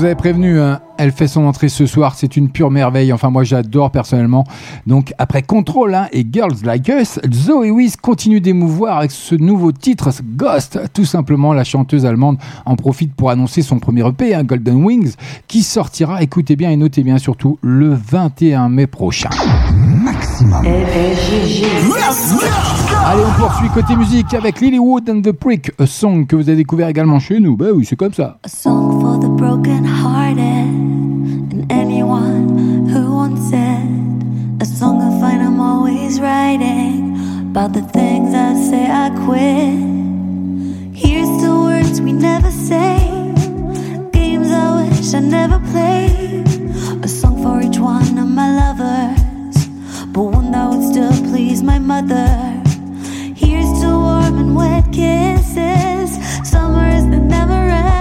[0.10, 3.12] vous prévenu, hein, elle fait son entrée ce soir, c'est une pure merveille.
[3.12, 4.43] Enfin, moi, j'adore personnellement.
[4.86, 9.72] Donc, après Control hein, et Girls Like Us, Zoe Wiss continue d'émouvoir avec ce nouveau
[9.72, 10.80] titre, ce Ghost.
[10.93, 15.16] Tout simplement, la chanteuse allemande en profite pour annoncer son premier EP, hein, Golden Wings,
[15.47, 19.30] qui sortira, écoutez bien et notez bien surtout, le 21 mai prochain.
[23.08, 26.56] Allez, on poursuit côté musique avec Lilywood and the Prick, un song que vous avez
[26.56, 27.56] découvert également chez nous.
[27.56, 28.39] Bah oui, c'est comme ça.
[28.43, 30.39] A song for the broken hearted
[31.53, 34.60] and anyone who wants it.
[34.60, 37.16] A song I find I'm always writing
[37.51, 39.78] about the things I say I quit.
[40.91, 42.97] Here's the words we never say,
[44.14, 46.47] games I wish I never played.
[47.03, 49.68] A song for each one of my lovers,
[50.08, 52.64] but one that would still please my mother.
[53.36, 56.15] Here's to warm and wet kisses,
[56.49, 57.95] summers that never end.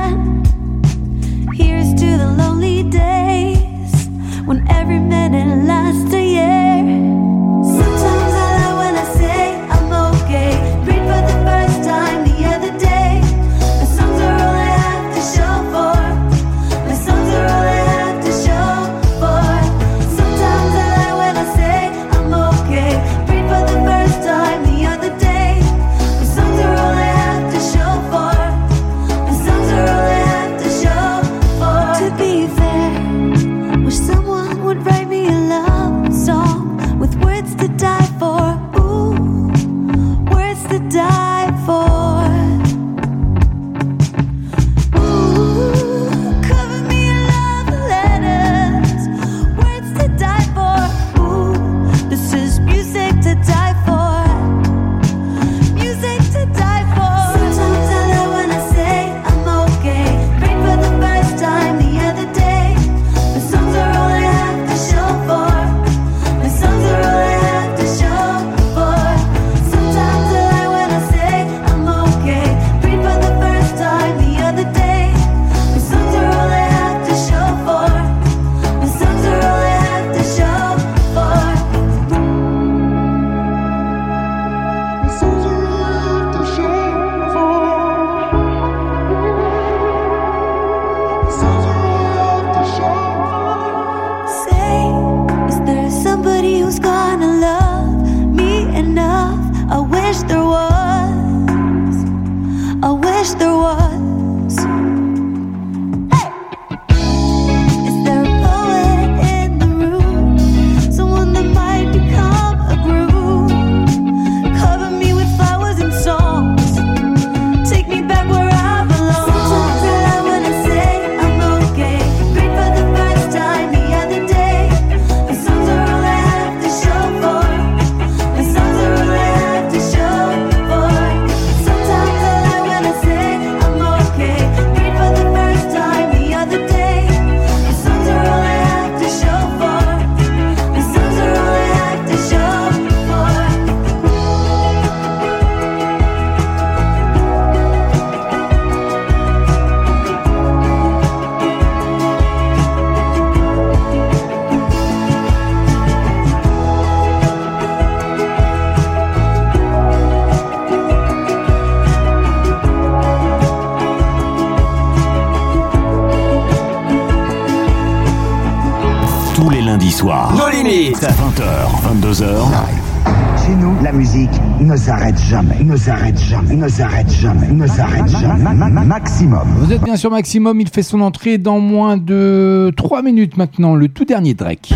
[174.75, 178.43] Ne s'arrête jamais, ne s'arrête jamais, ne s'arrête jamais, ne s'arrête jamais.
[178.43, 179.47] Ma- ma- ma- Maximum.
[179.59, 183.77] Vous êtes bien sûr Maximum, il fait son entrée dans moins de 3 minutes maintenant,
[183.77, 184.72] le tout dernier Drake.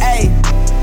[0.00, 0.30] Hey,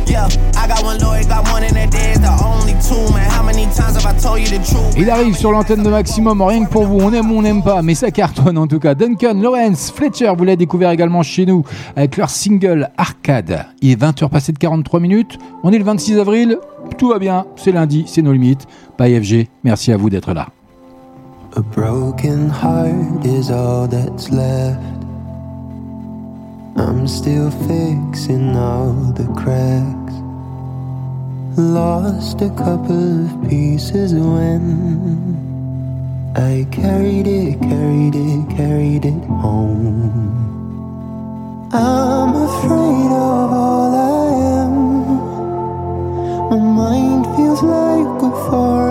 [0.07, 3.29] yeah, I got one lawyer, got one in that day, it's the only two, man.
[3.29, 4.95] How many times have I told you the truth?
[4.97, 7.63] Il arrive sur l'antenne de Maximum, rien que pour vous, on aime ou on n'aime
[7.63, 8.95] pas, mais ça cartonne en tout cas.
[8.95, 11.63] Duncan, Lawrence, Fletcher, vous l'avez découvert également chez nous
[11.97, 13.65] avec leur single Arcade.
[13.81, 16.57] Il est 20h passé de 43 minutes, on est le 26 avril,
[16.93, 18.67] tout va bien, c'est lundi, c'est nos limites.
[18.97, 20.47] Bye FG, merci à vous d'être là.
[21.55, 24.79] A broken heart is all that's left.
[26.75, 30.13] I'm still fixing all the cracks.
[31.55, 35.43] Lost a couple of pieces when
[36.35, 40.33] I carried it, carried it, carried it home.
[41.71, 43.42] I'm afraid of
[48.33, 48.82] like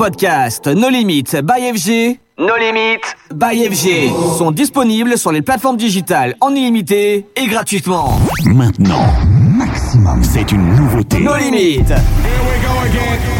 [0.00, 6.36] podcasts No Limites by FG, No Limites by FG sont disponibles sur les plateformes digitales
[6.40, 8.18] en illimité et gratuitement.
[8.46, 11.20] Maintenant, Maximum, c'est une nouveauté.
[11.20, 11.90] No Limites.
[11.90, 13.39] Hey,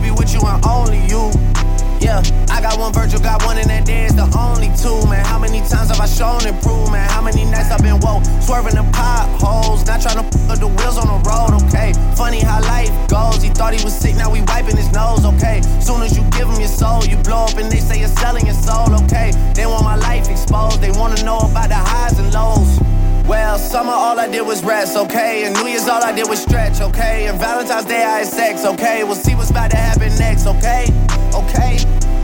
[2.81, 5.23] one Virgil, got one in that day, it's the only two, man.
[5.23, 7.05] How many times have I shown improvement?
[7.13, 10.97] How many nights I've been woke, swerving the potholes, not trying to put the wheels
[10.97, 11.93] on the road, okay?
[12.17, 15.61] Funny how life goes, he thought he was sick, now we wiping his nose, okay?
[15.79, 18.45] Soon as you give him your soul, you blow up and they say you're selling
[18.49, 19.29] your soul, okay?
[19.53, 22.81] They want my life exposed, they wanna know about the highs and lows.
[23.29, 25.45] Well, summer all I did was rest, okay?
[25.45, 27.27] And New Year's all I did was stretch, okay?
[27.27, 29.03] And Valentine's Day I had sex, okay?
[29.03, 30.89] We'll see what's about to happen next, okay?
[31.31, 31.77] Okay,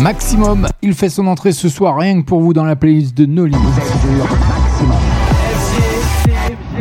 [0.00, 3.26] Maximum, il fait son entrée ce soir rien que pour vous dans la playlist de
[3.26, 3.58] No Limits.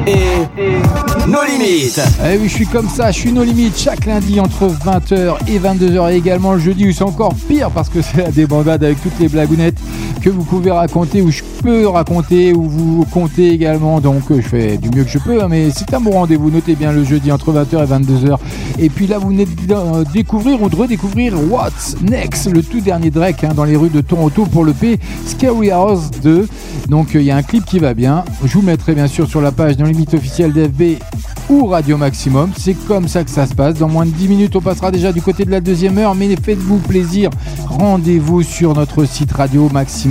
[0.07, 2.01] Et nos limites.
[2.25, 5.59] Eh oui, je suis comme ça, je suis nos limites chaque lundi entre 20h et
[5.59, 9.01] 22h et également le jeudi où c'est encore pire parce que c'est la débandade avec
[9.03, 9.77] toutes les blagounettes
[10.19, 14.01] que vous pouvez raconter ou je peux raconter ou vous comptez également.
[14.01, 16.49] Donc euh, je fais du mieux que je peux, hein, mais c'est un bon rendez-vous.
[16.49, 18.37] Notez bien le jeudi entre 20h et 22h.
[18.79, 22.81] Et puis là, vous venez de euh, découvrir ou de redécouvrir What's Next, le tout
[22.81, 26.47] dernier Drake hein, dans les rues de Toronto pour le P Scary House 2.
[26.89, 28.25] Donc euh, il y a un clip qui va bien.
[28.43, 30.99] Je vous mettrai bien sûr sur la page dans limite officielle d'FB
[31.49, 32.51] ou Radio Maximum.
[32.57, 33.75] C'est comme ça que ça se passe.
[33.75, 36.13] Dans moins de 10 minutes, on passera déjà du côté de la deuxième heure.
[36.13, 37.29] Mais faites-vous plaisir.
[37.67, 40.08] Rendez-vous sur notre site Radio Maximum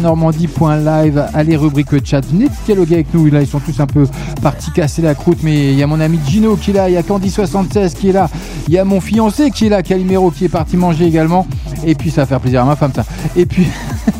[0.00, 2.20] normandie.live allez rubrique chat.
[2.26, 3.26] Venez dialoguer avec nous.
[3.26, 4.06] Là ils sont tous un peu
[4.42, 6.88] partis casser la croûte mais il y a mon ami Gino qui est là.
[6.88, 8.28] Il y a Candy76 qui est là.
[8.68, 11.46] Il y a mon fiancé qui est là Calimero qui est parti manger également
[11.86, 13.04] et puis ça va faire plaisir à ma femme ça.
[13.36, 13.66] Et puis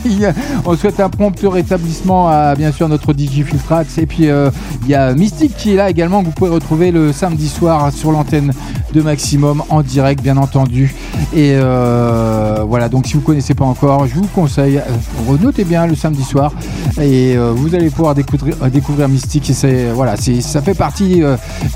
[0.66, 3.98] on souhaite un prompt rétablissement à bien sûr notre DJ Filtrax.
[3.98, 4.50] Et puis euh,
[4.82, 7.92] il y a Mystique qui est là également que vous pouvez retrouver le samedi soir
[7.92, 8.52] sur l'antenne
[8.92, 10.94] de Maximum en direct bien entendu.
[11.34, 12.88] Et euh, voilà.
[12.88, 16.52] Donc si vous connaissez pas encore je vous conseille euh, notez bien le samedi soir.
[17.00, 19.50] Et vous allez pouvoir découvrir, Mystique.
[19.64, 21.22] Et voilà ça fait partie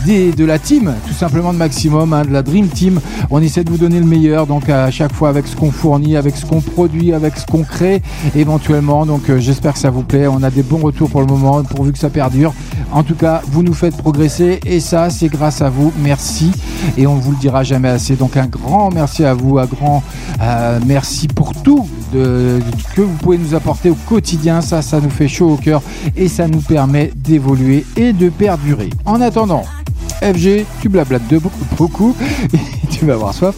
[0.07, 3.01] des, de la team tout simplement de Maximum hein, de la Dream Team.
[3.31, 6.17] On essaie de vous donner le meilleur donc à chaque fois avec ce qu'on fournit
[6.17, 8.03] avec ce qu'on produit avec ce qu'on crée
[8.35, 9.07] éventuellement.
[9.07, 10.27] Donc euh, j'espère que ça vous plaît.
[10.27, 12.53] On a des bons retours pour le moment pourvu que ça perdure.
[12.93, 15.93] En tout cas vous nous faites progresser et ça c'est grâce à vous.
[16.01, 16.51] Merci.
[16.97, 18.17] Et on vous le dira jamais assez.
[18.17, 20.03] Donc un grand merci à vous un grand
[20.43, 24.61] euh, merci pour tout que vous pouvez nous apporter au quotidien.
[24.61, 25.81] Ça ça nous fait chaud au cœur
[26.17, 28.91] et ça nous permet d'évoluer et de perdurer.
[29.05, 29.65] En attendant
[30.23, 32.17] FG, tu blablates de beaucoup, beaucoup
[32.53, 33.55] et tu vas avoir soif.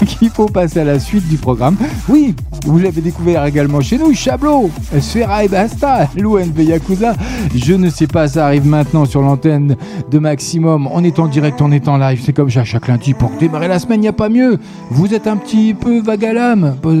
[0.00, 1.76] Donc il faut passer à la suite du programme.
[2.08, 2.34] Oui,
[2.66, 4.70] vous l'avez découvert également chez nous, Chablot,
[5.00, 7.14] Sfera et Basta, l'ONV Yakuza.
[7.54, 9.76] Je ne sais pas, ça arrive maintenant sur l'antenne
[10.10, 10.88] de Maximum.
[10.92, 12.20] On est en direct, on est en live.
[12.24, 14.58] C'est comme ça chaque lundi pour démarrer la semaine, il n'y a pas mieux.
[14.90, 16.26] Vous êtes un petit peu vague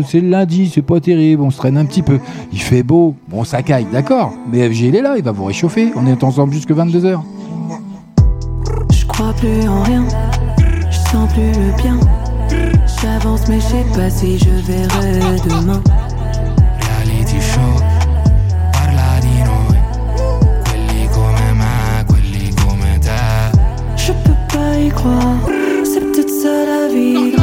[0.08, 2.18] C'est le lundi, c'est pas terrible, on se traîne un petit peu.
[2.52, 4.32] Il fait beau, bon ça caille, d'accord.
[4.50, 5.92] Mais FG il est là, il va vous réchauffer.
[5.96, 7.20] On est ensemble jusque 22h.
[9.12, 10.06] Je crois plus en rien,
[10.90, 12.00] je sens plus le bien.
[13.02, 15.82] J'avance mais je sais pas si je verrai demain.
[16.80, 17.60] Reality show,
[18.72, 19.76] parla di noi,
[20.64, 23.98] quelli come me, quelli come te.
[23.98, 25.36] Je peux pas y croire,
[25.84, 27.41] c'est peut-être ça la vie.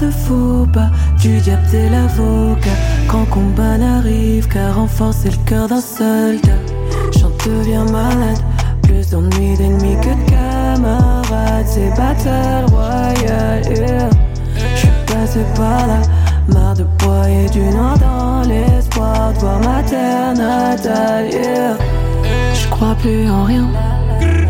[0.00, 0.90] De faux pas,
[1.20, 2.76] du diable c'est l'avocat.
[3.08, 6.60] Quand combat n'arrive, car renforcer le cœur d'un soldat.
[7.18, 8.38] J'en deviens malade,
[8.82, 11.66] plus d'ennuis d'ennemis que de camarades.
[11.66, 14.10] C'est battle royale, yeah.
[14.76, 16.00] J'suis passé par là,
[16.48, 21.76] marre de broyer du nord dans l'espoir de voir ma terre natale, yeah.
[22.54, 23.68] J'crois plus en rien,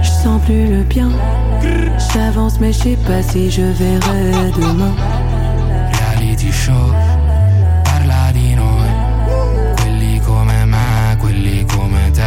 [0.03, 1.11] j'sens plus le bien.
[2.13, 4.95] J'avance mais je sais pas si je verrai demain.
[6.49, 6.95] Reality show,
[7.83, 8.89] parla di noi,
[9.77, 12.23] quelli come me, quelli come te.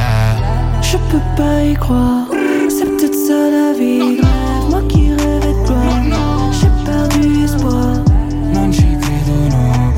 [0.82, 2.28] Je peux pas y croire,
[2.70, 4.20] c'est peut-être ça la vie.
[4.22, 8.04] Rêve, moi qui rêvais de gloire, j'ai perdu espoir.
[8.54, 9.94] Non ci credo no,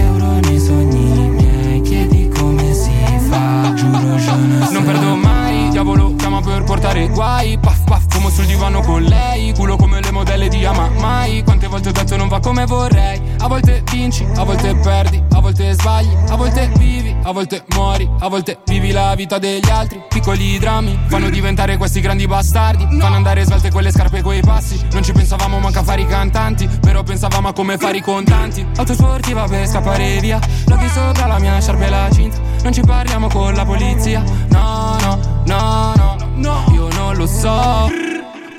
[0.00, 2.90] euro nei sogni miei, chiedi come si
[3.30, 7.56] fa, giuro je ne sais Non perdo mai, diavolo chiama per portare guai.
[7.58, 9.52] Paff paff, fumo sul divano con lei.
[9.54, 9.76] Culo
[10.20, 13.20] modelle di Ama Mai Quante volte ho detto non va come vorrei.
[13.38, 18.08] A volte vinci, a volte perdi A volte sbagli, a volte vivi A volte muori,
[18.18, 20.02] a volte vivi la vita degli altri.
[20.08, 22.86] Piccoli drammi fanno diventare questi grandi bastardi.
[22.98, 24.80] Fanno andare svelte quelle scarpe coi passi.
[24.92, 26.66] Non ci pensavamo manca a fare i cantanti.
[26.80, 28.66] Però pensavamo a come fare i contanti.
[28.76, 30.38] Auto sportiva per scappare via.
[30.66, 32.38] Loghi sopra la mia sciarpa e la cinta.
[32.62, 34.22] Non ci parliamo con la polizia.
[34.48, 36.64] No, no, no, no, no.
[36.72, 38.08] Io non lo so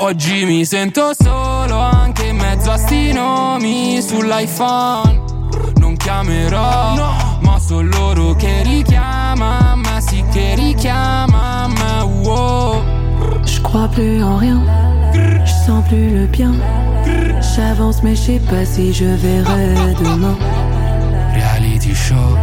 [0.03, 5.21] Oggi mi sento solo anche in mezzo a sti nomi sull'iPhone
[5.75, 6.95] Non chiamerò,
[7.41, 12.83] ma sono loro che richiama Ma sì che richiama ma wow
[13.45, 14.63] Je crois plus en rien,
[15.45, 16.53] je sens plus le bien.
[17.55, 20.35] J'avance mais je sais pas si je verrai demain.
[21.33, 22.35] Reality show,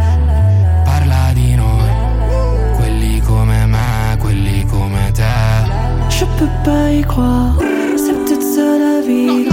[6.39, 7.53] peux pas y croire,
[7.97, 9.48] c'est peut-être ça la vie.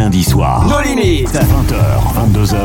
[0.00, 0.64] Lundis soirs.
[0.66, 1.28] Nos limites.
[1.28, 1.76] 20h,
[2.16, 2.56] 22h.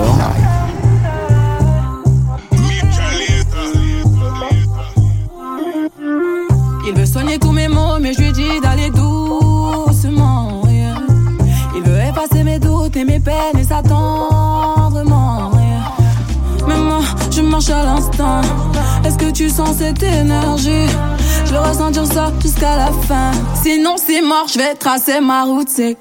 [6.88, 10.62] Il veut soigner tous mes mots, mais je lui dis d'aller doucement.
[10.70, 10.96] yeah.
[11.76, 15.52] Il veut effacer mes doutes et mes peines et s'attendrement.
[15.56, 16.66] yeah.
[16.68, 18.42] Mais moi, je marche à l'instant.
[19.04, 20.88] Est-ce que tu sens cette énergie?
[21.46, 23.32] Je veux ressentir ça jusqu'à la fin.
[23.62, 25.68] Sinon, c'est mort, je vais tracer ma route.
[25.70, 25.98] C'est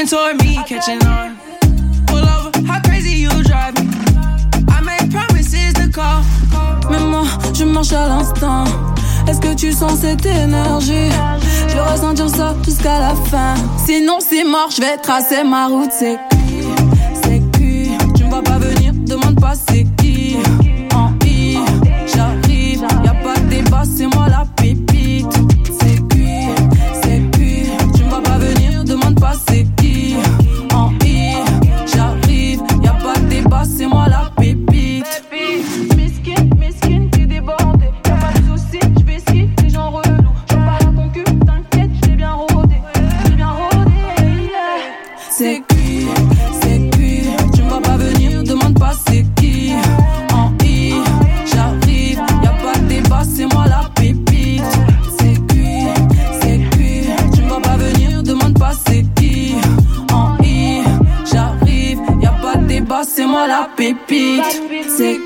[0.00, 1.36] coming toward me, catching on.
[2.06, 3.90] Pull over, how crazy you drive me.
[4.68, 6.22] I made promises to call.
[6.90, 7.24] Mais moi,
[7.54, 8.64] je marche à l'instant.
[9.28, 11.10] Est-ce que tu sens cette énergie?
[11.68, 13.54] Je veux ressentir ça jusqu'à la fin.
[13.84, 15.92] Sinon, c'est mort, je vais tracer ma route.
[15.92, 16.62] C'est qui
[17.22, 19.86] C'est qui Tu me vois pas venir, demande pas c'est
[64.96, 65.18] C'est.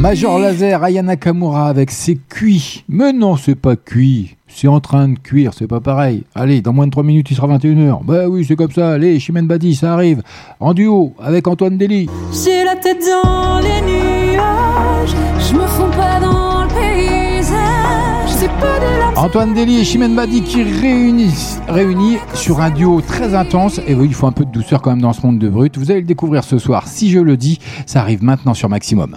[0.00, 2.84] Major Laser, Aya Nakamura avec ses cuits.
[2.88, 4.36] Mais non, c'est pas cuit.
[4.54, 6.24] C'est en train de cuire, c'est pas pareil.
[6.34, 8.04] Allez, dans moins de 3 minutes, il sera 21h.
[8.04, 8.92] Bah oui, c'est comme ça.
[8.92, 10.22] Allez, Chimène Badi, ça arrive.
[10.60, 12.08] En duo avec Antoine Dely.
[12.32, 18.28] J'ai la tête dans les nuages, je me fonds pas dans le paysage.
[18.28, 23.00] C'est pas de la Antoine Dely et Chimène Badi qui réunissent, réunis sur un duo
[23.00, 23.80] très intense.
[23.86, 25.76] Et oui, il faut un peu de douceur quand même dans ce monde de brut.
[25.78, 26.88] Vous allez le découvrir ce soir.
[26.88, 29.16] Si je le dis, ça arrive maintenant sur Maximum.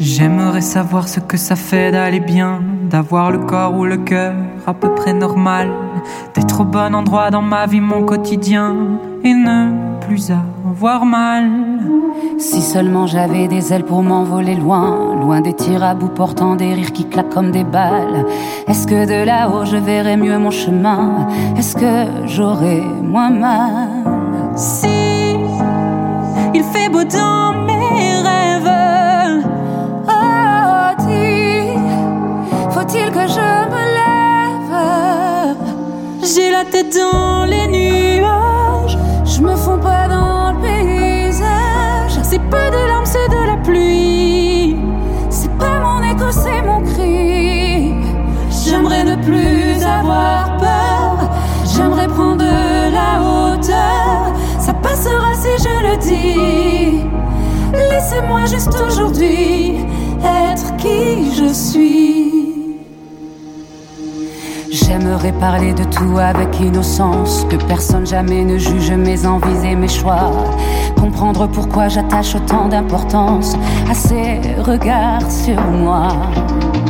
[0.00, 4.34] J'aimerais savoir ce que ça fait d'aller bien, d'avoir le corps ou le cœur
[4.66, 5.70] à peu près normal,
[6.34, 8.76] d'être au bon endroit dans ma vie, mon quotidien,
[9.24, 11.50] et ne plus avoir mal.
[12.38, 16.74] Si seulement j'avais des ailes pour m'envoler loin, loin des tirs à bout portant des
[16.74, 18.24] rires qui claquent comme des balles.
[18.68, 21.26] Est-ce que de là-haut je verrais mieux mon chemin?
[21.56, 23.88] Est-ce que j'aurais moins mal?
[24.54, 24.86] Si
[26.54, 29.44] il fait beau dans mes rêves,
[32.88, 35.56] faut-il que je me lève
[36.22, 42.18] J'ai la tête dans les nuages, je me fonds pas dans le paysage.
[42.22, 44.76] C'est pas de larmes, c'est de la pluie.
[45.28, 47.94] C'est pas mon écho, c'est mon cri.
[48.64, 51.30] J'aimerais ne plus avoir peur.
[51.64, 54.32] J'aimerais prendre de la hauteur.
[54.58, 57.04] Ça passera si je le dis.
[57.72, 59.76] Laissez-moi juste aujourd'hui
[60.24, 62.57] être qui je suis.
[64.70, 69.88] J'aimerais parler de tout avec innocence, que personne jamais ne juge mes envies et mes
[69.88, 70.30] choix.
[71.00, 73.56] Comprendre pourquoi j'attache autant d'importance
[73.90, 76.08] à ces regards sur moi.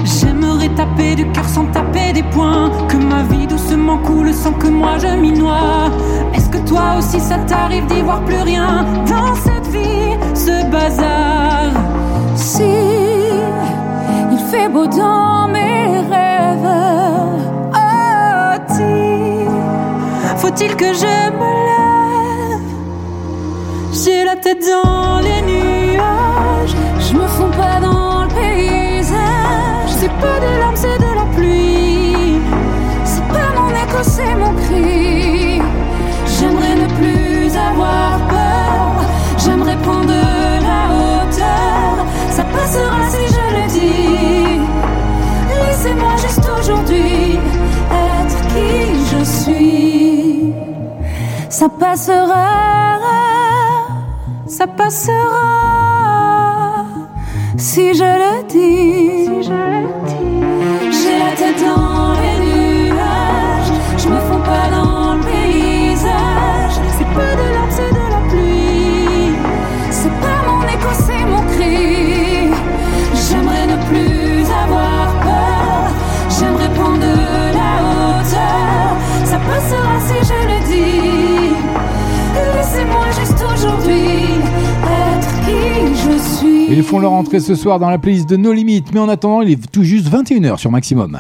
[0.05, 2.71] J'aimerais taper du cœur sans taper des poings.
[2.89, 5.91] Que ma vie doucement coule sans que moi je m'y noie.
[6.35, 11.71] Est-ce que toi aussi ça t'arrive d'y voir plus rien dans cette vie, ce bazar?
[12.35, 12.63] Si
[14.33, 15.88] il fait beau dans mes
[20.49, 22.69] faut-il que je me lève?
[23.93, 29.91] J'ai la tête dans les nuages, je me fonds pas dans le paysage.
[29.99, 32.41] C'est pas de larmes, c'est de la pluie.
[33.05, 35.61] C'est pas mon écho, c'est mon cri.
[36.35, 39.05] J'aimerais ne plus avoir peur.
[39.43, 40.15] J'aimerais prendre
[40.69, 42.07] la hauteur.
[42.31, 43.18] Ça passera
[51.59, 53.01] Ça passera,
[54.47, 55.17] ça passera.
[57.57, 65.15] Si je le dis, j'ai la tête dans les nuages, je me fonds pas dans
[65.15, 65.38] le
[86.71, 88.85] Ils font leur entrée ce soir dans la playlist de No Limit.
[88.93, 91.19] Mais en attendant, il est tout juste 21h sur Maximum.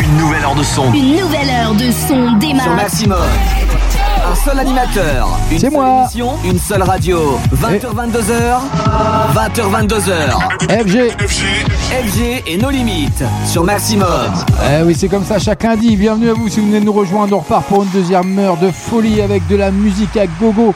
[0.00, 0.92] Une nouvelle heure de son.
[0.92, 2.64] Une nouvelle heure de son démarre.
[2.64, 3.18] Sur Maximum.
[4.30, 5.38] Un seul animateur.
[5.50, 7.18] Une seule émission, une seule radio.
[7.54, 8.60] 20h22h.
[9.34, 10.86] 20h22h.
[10.86, 11.10] FG.
[11.18, 13.24] FG et nos limites.
[13.44, 14.06] Sur Maximum.
[14.70, 15.96] Eh oui, c'est comme ça chaque lundi.
[15.96, 17.36] Bienvenue à vous si vous venez de nous rejoindre.
[17.36, 20.74] On repart pour une deuxième heure de folie avec de la musique à gogo.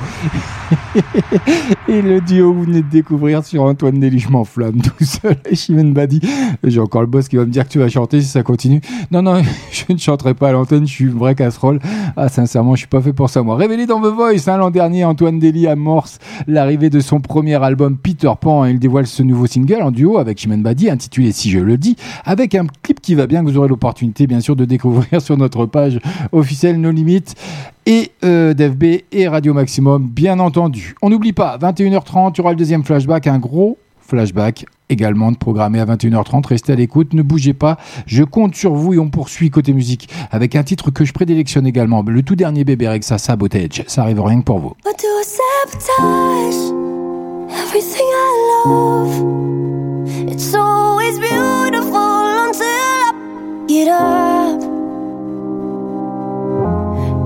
[1.89, 5.37] Et le duo vous venez de découvrir sur Antoine Dely, je m'enflamme tout seul.
[5.53, 6.21] Chimène Badi,
[6.65, 8.81] j'ai encore le boss qui va me dire que tu vas chanter si ça continue.
[9.11, 9.43] Non, non,
[9.73, 11.81] je ne chanterai pas à l'antenne, je suis une vraie casserole.
[12.17, 13.57] Ah, sincèrement, je suis pas fait pour ça, moi.
[13.57, 17.97] Révélé dans The Voice, hein, l'an dernier, Antoine Dely amorce l'arrivée de son premier album
[17.97, 18.65] Peter Pan.
[18.65, 21.97] Il dévoile ce nouveau single en duo avec Chimène Badi, intitulé Si je le dis,
[22.25, 25.37] avec un clip qui va bien, que vous aurez l'opportunité, bien sûr, de découvrir sur
[25.37, 25.99] notre page
[26.33, 27.35] officielle No Limites
[27.87, 30.62] et euh, d'FB et Radio Maximum, bien entendu.
[31.03, 33.79] On n'oublie pas, 21h30, il y aura le deuxième flashback, un gros
[34.13, 36.47] Flashback également de programmer à 21h30.
[36.47, 37.79] Restez à l'écoute, ne bougez pas.
[38.07, 41.67] Je compte sur vous et on poursuit côté musique avec un titre que je prédélectionne
[41.67, 42.03] également.
[42.03, 43.85] Le tout dernier bébé Rexa Sabotage.
[43.87, 44.77] Ça arrive rien que pour vous.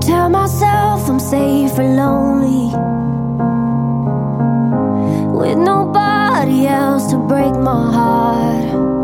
[0.07, 3.16] Tell myself I'm safe and lonely.
[5.37, 8.96] With nobody else to break my heart.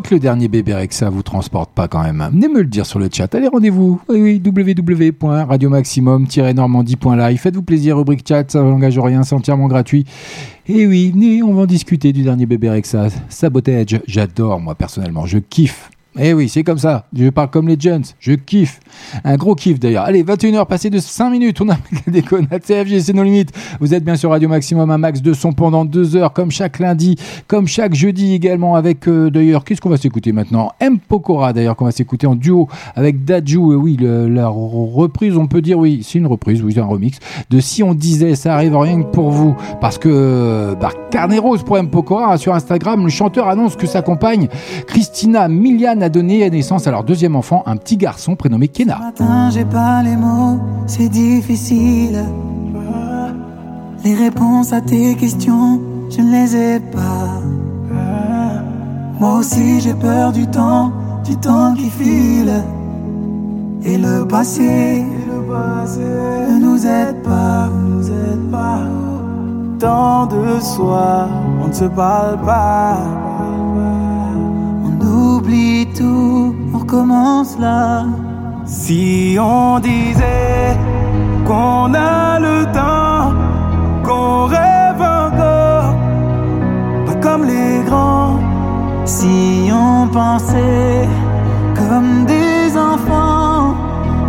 [0.00, 2.28] Que le dernier bébé Rexa vous transporte pas quand même.
[2.32, 3.34] Venez me le dire sur le chat.
[3.34, 4.00] Allez, rendez-vous.
[4.08, 7.38] Oui, oui, www.radiomaximum-normandie.live.
[7.38, 10.04] Faites-vous plaisir, rubrique chat, ça n'engage rien, c'est entièrement gratuit.
[10.68, 13.08] Et oui, venez, on va en discuter du dernier bébé Rexa.
[13.28, 15.90] Sabotage, j'adore moi personnellement, je kiffe.
[16.20, 17.06] Eh oui, c'est comme ça.
[17.16, 18.02] Je parle comme les Jones.
[18.18, 18.80] Je kiffe.
[19.22, 20.04] Un gros kiff d'ailleurs.
[20.04, 21.60] Allez, 21h passé de 5 minutes.
[21.60, 22.60] On a la déconnade.
[22.60, 23.52] CFG, c'est nos limites.
[23.78, 26.80] Vous êtes bien sur Radio Maximum, un max de son pendant 2 heures, comme chaque
[26.80, 27.14] lundi,
[27.46, 28.74] comme chaque jeudi également.
[28.74, 30.72] Avec euh, d'ailleurs, qu'est-ce qu'on va s'écouter maintenant?
[30.80, 30.98] M.
[30.98, 33.74] Pokora d'ailleurs, qu'on va s'écouter en duo avec Daju.
[33.74, 37.18] Et oui, la reprise, on peut dire, oui, c'est une reprise, oui, c'est un remix
[37.50, 39.54] de Si on disait, ça arrive rien que pour vous.
[39.80, 41.88] Parce que, bah, carnet rose pour M.
[41.90, 44.48] Pokora sur Instagram, le chanteur annonce que sa compagne,
[44.88, 48.98] Christina Milian, a donné naissance à leur deuxième enfant, un petit garçon prénommé Kena.
[48.98, 52.24] matin, j'ai pas les mots, c'est difficile.
[54.04, 55.78] Les réponses à tes questions,
[56.08, 57.42] je ne les ai pas.
[59.20, 60.92] Moi aussi, j'ai peur du temps,
[61.26, 62.54] du temps qui file.
[63.84, 68.80] Et le passé, ne nous aide pas, nous aide pas.
[69.78, 71.28] Tant de soirs,
[71.62, 72.96] on ne se parle pas.
[75.48, 78.04] On oublie tout, on recommence là.
[78.66, 80.76] Si on disait
[81.46, 83.32] qu'on a le temps,
[84.04, 85.94] qu'on rêve encore,
[87.06, 88.38] pas comme les grands.
[89.06, 91.08] Si on pensait
[91.76, 93.74] comme des enfants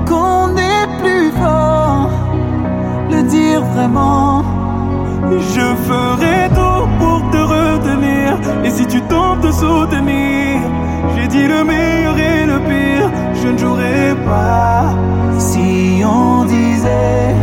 [0.08, 2.10] qu'on est plus fort,
[3.12, 4.44] le dire vraiment.
[5.32, 8.38] Je ferai tout pour te retenir.
[8.64, 10.60] Et si tu tentes de soutenir,
[11.30, 13.10] dit le meilleur et le pire,
[13.42, 14.94] je ne jouerai pas.
[15.38, 17.36] Si on disait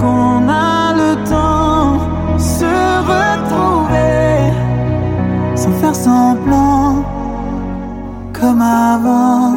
[0.00, 1.98] qu'on a le temps
[2.38, 2.72] se
[3.12, 4.52] retrouver
[5.54, 7.04] sans faire semblant
[8.32, 9.54] comme avant.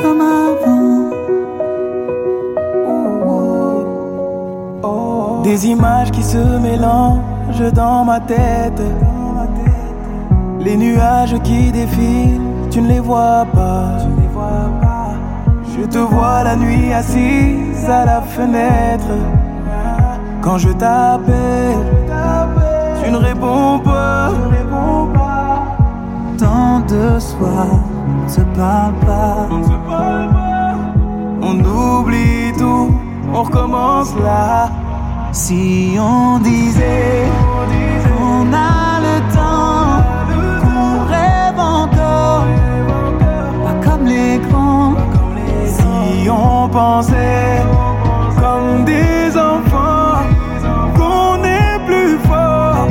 [0.00, 1.10] Comme avant.
[4.82, 5.40] Oh.
[5.44, 8.82] Des images qui se mélangent dans ma tête
[10.60, 12.40] les nuages qui défilent,
[12.70, 13.98] tu ne les vois pas.
[15.76, 19.14] Je te vois la nuit assise à la fenêtre.
[20.42, 21.78] Quand je t'appelle,
[23.02, 24.30] tu ne réponds pas.
[26.38, 27.80] Tant de soirs,
[28.20, 29.48] on ne se parle pas.
[31.42, 32.90] On oublie tout,
[33.34, 34.70] on recommence là.
[35.32, 37.26] Si on disait
[38.04, 39.49] qu'on a le temps,
[46.30, 47.60] Si on pensait
[48.38, 50.22] comme des enfants
[50.96, 52.86] qu'on est plus fort,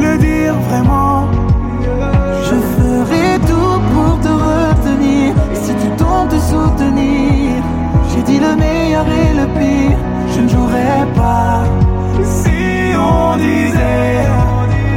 [0.00, 1.26] le dire vraiment.
[2.48, 5.34] Je ferai tout pour te retenir.
[5.52, 7.62] Si tu tombes te soutenir,
[8.14, 9.98] j'ai dit le meilleur et le pire.
[10.34, 11.64] Je ne jouerai pas.
[12.24, 14.24] Si on disait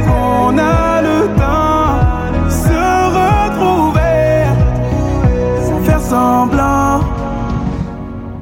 [0.06, 0.85] qu'on a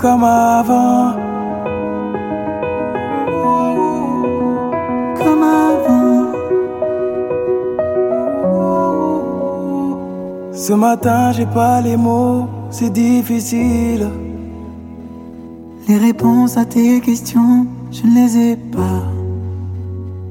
[0.05, 1.14] comme avant.
[5.18, 6.32] Comme avant.
[10.52, 14.10] Ce matin, j'ai pas les mots, c'est difficile.
[15.89, 19.14] Les réponses à tes questions, je ne les ai pas.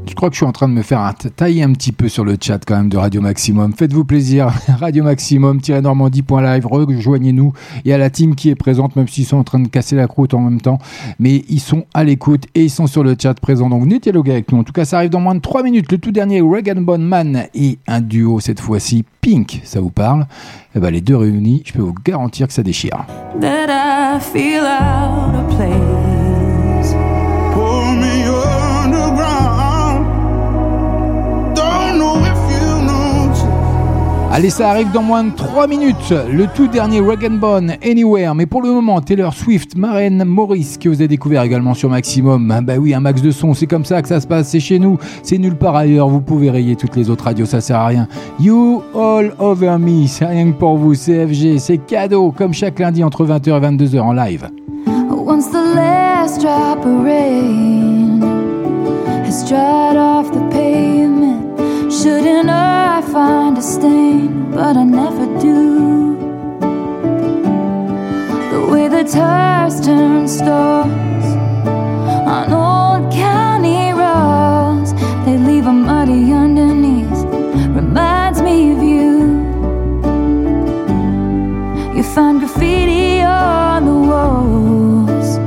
[0.05, 2.07] Je crois que je suis en train de me faire un tailler un petit peu
[2.09, 3.73] sur le chat quand même de Radio Maximum.
[3.73, 4.51] Faites-vous plaisir.
[4.79, 6.65] Radio Maximum-normandie.live.
[6.65, 7.53] Rejoignez-nous.
[7.85, 10.07] Et à la team qui est présente, même s'ils sont en train de casser la
[10.07, 10.77] croûte en même temps.
[11.19, 13.69] Mais ils sont à l'écoute et ils sont sur le chat présent.
[13.69, 14.59] Donc venez dialoguer avec nous.
[14.59, 15.91] En tout cas, ça arrive dans moins de 3 minutes.
[15.91, 19.03] Le tout dernier Regan Bone Man et un duo cette fois-ci.
[19.21, 20.27] Pink, ça vous parle?
[20.75, 23.05] Eh ben, les deux réunis, je peux vous garantir que ça déchire.
[23.39, 26.12] that I feel out of place.
[34.35, 36.11] Allez, ça arrive dans moins de 3 minutes.
[36.27, 38.33] Le tout dernier Rag and Bone Anywhere.
[38.33, 42.49] Mais pour le moment, Taylor Swift, Maren Morris, que vous avez découvert également sur Maximum.
[42.49, 44.47] Ah Bah oui, un max de son, c'est comme ça que ça se passe.
[44.47, 46.09] C'est chez nous, c'est nulle part ailleurs.
[46.09, 48.07] Vous pouvez rayer toutes les autres radios, ça sert à rien.
[48.39, 50.95] You All Over Me, c'est rien que pour vous.
[50.95, 54.49] CFG, c'est cadeau, comme chaque lundi entre 20h et 22h en live.
[55.11, 57.93] Once the last drop rain
[61.93, 64.51] shouldn't I find a stain?
[64.51, 66.17] But I never do.
[68.51, 71.25] The way the tires turn stars
[72.35, 74.93] on old county roads,
[75.25, 77.21] they leave a muddy underneath.
[77.75, 79.13] Reminds me of you.
[81.95, 85.37] You find graffiti on the walls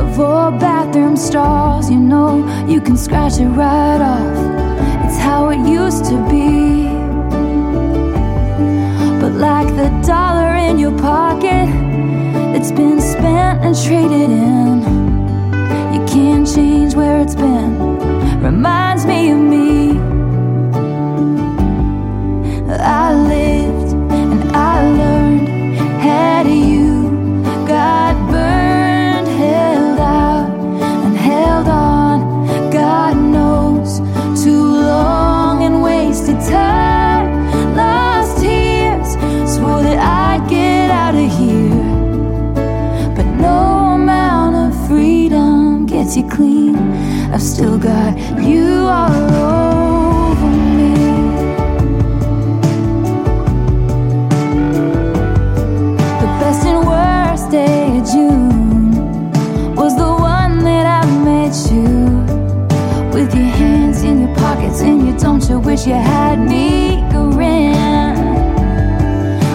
[0.00, 1.88] of old bathroom stalls.
[1.88, 4.67] You know you can scratch it right off.
[5.28, 6.88] How it used to be.
[9.20, 11.68] But like the dollar in your pocket,
[12.56, 14.78] it's been spent and traded in.
[15.92, 17.72] You can't change where it's been.
[18.40, 19.98] Reminds me of me.
[22.80, 25.48] I lived and I learned
[26.00, 26.46] had
[46.22, 46.76] clean.
[47.32, 49.34] I've still got you all
[50.34, 50.94] over me.
[56.22, 61.88] The best and worst day of June was the one that I met you.
[63.12, 68.14] With your hands in your pockets and you don't you wish you had me grin.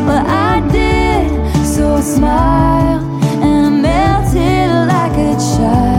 [0.06, 3.04] But I did, so I smiled
[3.42, 5.93] and I melted like a child.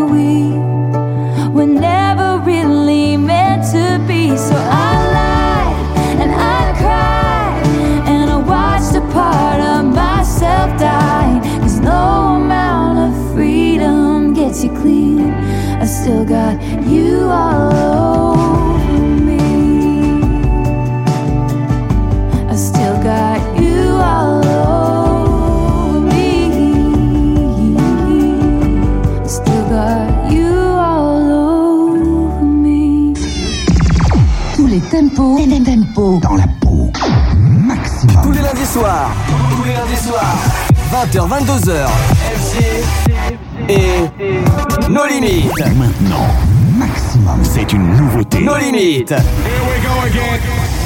[0.00, 0.52] we?
[1.54, 4.36] We're never really meant to be.
[4.36, 11.40] So I lied and I cried and I watched a part of myself die.
[11.60, 15.32] Cause no amount of freedom gets you clean.
[15.82, 17.71] I still got you all.
[35.14, 36.90] Tempo, tempo, dans la peau.
[37.36, 38.22] Maximum.
[38.22, 39.10] Tous les lundis soirs.
[39.56, 40.36] Tous les lundis soirs.
[40.92, 41.86] 20h, 22h.
[42.36, 42.64] FG
[43.68, 45.50] et nos limites.
[45.76, 46.26] Maintenant,
[46.76, 47.40] Maximum.
[47.42, 48.40] c'est une nouveauté.
[48.40, 49.12] Nos limites.
[49.12, 50.81] Wild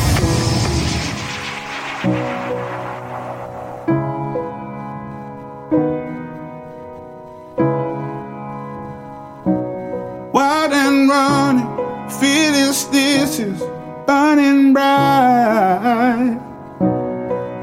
[14.76, 16.36] bright.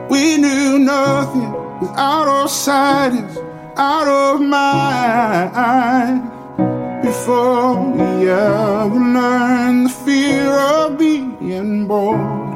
[0.10, 3.38] We knew nothing was out of sight, is
[3.78, 6.22] out of mind.
[7.04, 12.50] Before we ever learned the fear of being born.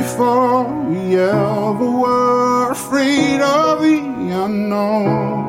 [0.00, 3.98] Before we ever were afraid of the
[4.44, 5.44] unknown.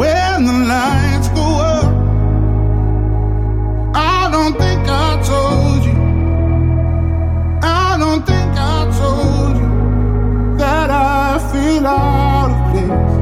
[0.00, 1.71] When the lights go up,
[3.94, 5.98] I don't think I told you.
[7.62, 9.70] I don't think I told you
[10.58, 13.14] that I feel out of place.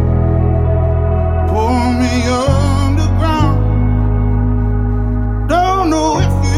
[1.51, 2.15] Pull me
[2.49, 3.59] underground.
[5.49, 6.51] Don't know if you.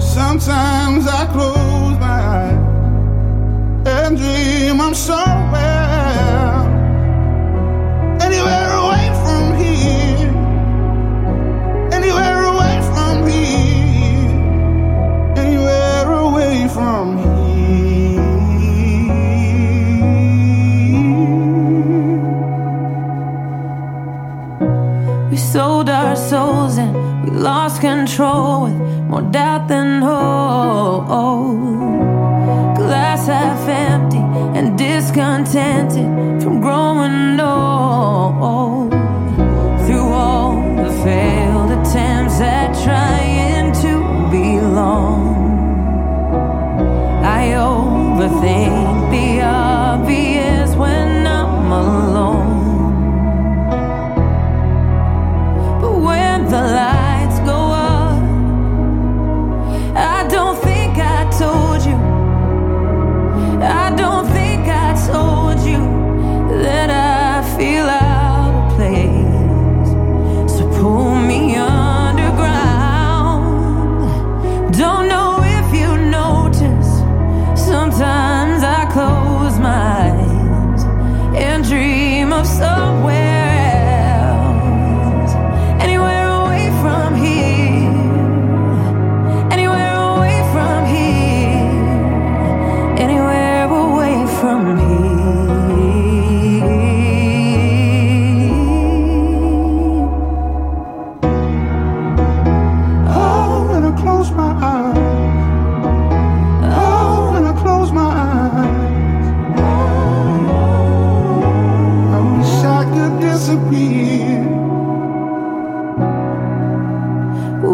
[0.00, 6.64] Sometimes I close my eyes and dream I'm somewhere.
[8.20, 8.79] Anywhere
[27.70, 28.74] lost control with
[29.08, 31.06] more doubt than hope.
[32.76, 34.18] Glass half empty
[34.58, 38.90] and discontented from growing old.
[39.86, 40.52] Through all
[40.82, 43.92] the failed attempts at trying to
[44.30, 45.20] belong,
[47.24, 48.79] I overthink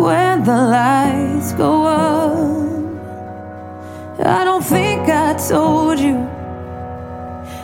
[0.07, 2.67] when the lights go up.
[4.25, 6.17] I don't think I told you.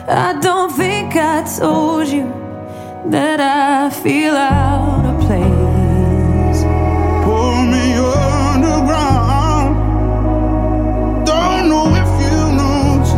[0.07, 2.31] I don't think I told you
[3.09, 6.63] that I feel out of place.
[7.23, 7.85] Pull me
[8.51, 9.75] underground.
[11.25, 13.13] Don't know if you notice.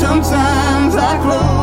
[0.00, 1.55] Sometimes I close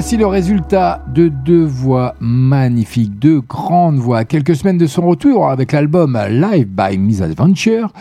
[0.00, 4.24] Voici le résultat de deux voix magnifiques, deux grandes voix.
[4.24, 7.92] Quelques semaines de son retour avec l'album Live by Miss Adventure.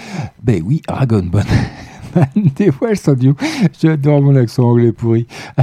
[0.42, 1.44] Ben oui, Dragon Bone.
[2.56, 3.36] Des Wells Audio.
[3.82, 5.28] J'adore mon accent anglais pourri.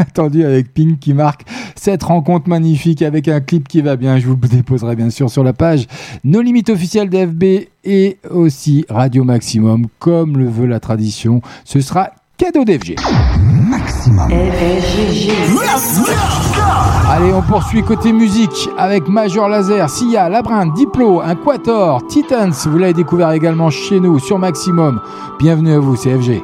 [0.00, 1.44] Attendu avec Pink qui marque
[1.76, 4.18] cette rencontre magnifique avec un clip qui va bien.
[4.18, 5.86] Je vous le déposerai bien sûr sur la page
[6.24, 11.40] Nos limites officielles d'FB et aussi Radio Maximum comme le veut la tradition.
[11.64, 12.10] Ce sera
[12.42, 12.96] cadeau d'FG.
[13.70, 14.28] Maximum.
[17.08, 22.52] Allez, on poursuit côté musique avec Major Laser, Sia, Labyrinth, Diplo, un Quator, Titans.
[22.66, 25.00] Vous l'avez découvert également chez nous sur Maximum.
[25.38, 26.42] Bienvenue à vous, c'est FG.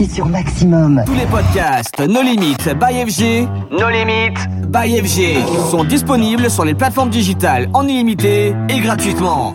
[0.00, 1.02] Passez sur Maximum.
[1.04, 6.72] Tous les podcasts No Limites by FG, No Limites by FG sont disponibles sur les
[6.72, 9.54] plateformes digitales en illimité et gratuitement.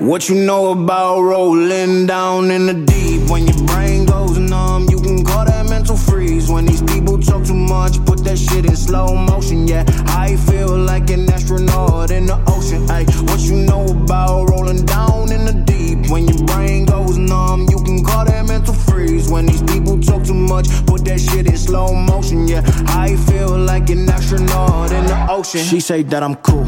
[0.00, 3.28] What you know about rolling down in the deep?
[3.28, 6.48] When your brain goes numb, you can call that mental freeze.
[6.48, 9.66] When these people talk too much, put that shit in slow motion.
[9.66, 12.36] Yeah, I feel like an astronaut in the
[12.70, 12.90] ocean.
[12.90, 16.10] Ay, what you know about rolling down in the deep?
[16.10, 19.30] When your brain goes numb, you can call that mental freeze.
[19.30, 22.48] When these people talk too much, put that shit in slow motion.
[22.48, 25.60] Yeah, I feel like an astronaut in the ocean.
[25.60, 26.66] She say that I'm cool.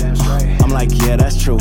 [0.63, 1.59] I'm like, yeah, that's true.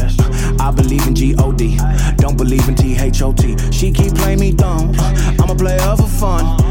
[0.60, 1.78] I believe in G-O-D,
[2.18, 3.72] don't believe in T-H-O-T.
[3.72, 4.92] She keep playing me dumb.
[5.40, 6.71] I'm a player for fun.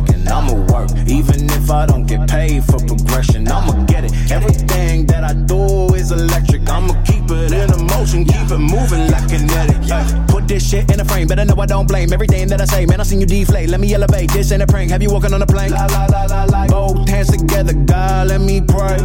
[0.31, 3.47] I'ma work, even if I don't get paid for progression.
[3.47, 4.13] I'ma get it.
[4.31, 6.69] Everything that I do is electric.
[6.69, 9.91] I'ma keep it in a motion, keep it moving like kinetic.
[9.91, 12.65] Ay, Put this shit in a frame, better know I don't blame everything that I
[12.65, 12.85] say.
[12.85, 13.69] Man, I seen you deflate.
[13.69, 14.31] Let me elevate.
[14.31, 14.91] This ain't a prank.
[14.91, 15.71] Have you walking on a plane?
[15.71, 16.67] La, la, la, la, la.
[16.67, 18.97] Both hands together, God, let me pray.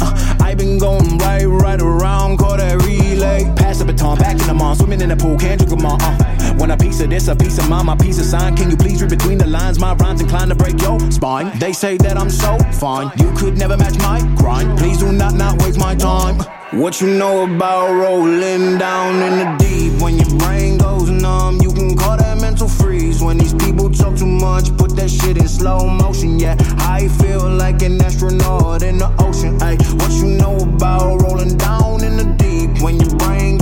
[0.00, 3.44] Uh, I been going right, right around, call that relay.
[3.56, 5.98] Pass the baton, back in the mall, swimming in the pool, can't drink them all.
[6.00, 6.32] Uh.
[6.58, 8.54] Want a piece of this, a piece of mine, my piece of sign.
[8.56, 9.78] Can you please read between the lines?
[9.78, 11.58] My rhymes inclined to break your spine.
[11.58, 14.78] They say that I'm so fine, you could never match my grind.
[14.78, 16.38] Please do not not waste my time.
[16.72, 20.00] What you know about rolling down in the deep?
[20.00, 23.22] When your brain goes numb, you can call that mental freeze.
[23.22, 26.38] When these people talk too much, put that shit in slow motion.
[26.38, 29.60] Yeah, I feel like an astronaut in the ocean.
[29.62, 32.82] Ay, what you know about rolling down in the deep?
[32.82, 33.58] When your brain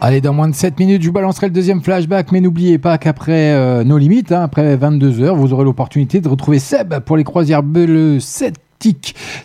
[0.00, 2.98] Allez, dans moins de 7 minutes, je vous balancerai le deuxième flashback, mais n'oubliez pas
[2.98, 7.24] qu'après euh, nos limites, hein, après 22h, vous aurez l'opportunité de retrouver Seb pour les
[7.24, 8.54] croisières bleues 7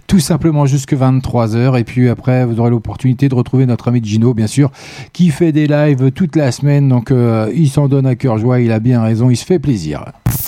[0.07, 1.79] tout simplement jusque 23h.
[1.79, 4.71] Et puis après, vous aurez l'opportunité de retrouver notre ami Gino, bien sûr,
[5.13, 6.89] qui fait des lives toute la semaine.
[6.89, 9.59] Donc euh, il s'en donne à cœur joie, il a bien raison, il se fait
[9.59, 10.05] plaisir.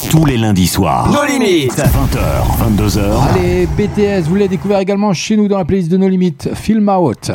[0.09, 1.11] Tous les lundis soirs.
[1.11, 2.99] Nos limites 20h, 22h.
[3.29, 6.89] Allez BTS, vous l'avez découvert également chez nous dans la playlist de Nos limites, Film
[6.89, 7.31] Out.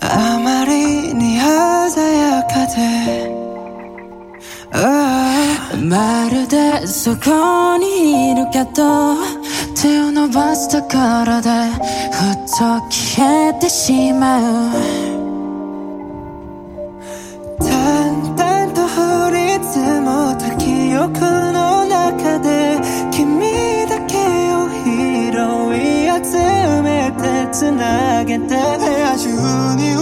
[0.00, 3.43] 아무리 네 허사역하듯
[4.74, 9.14] まるでそこにいるけど
[9.80, 11.48] 手を伸ばすところで
[12.10, 14.38] ふっと消えてしま
[14.70, 14.72] う。
[17.60, 21.20] 淡々と降り積もった記憶
[21.52, 22.80] の中で
[23.12, 24.16] 君だけ
[24.54, 24.90] を拾
[25.76, 26.26] い集
[26.82, 29.93] めてつなげて部屋中に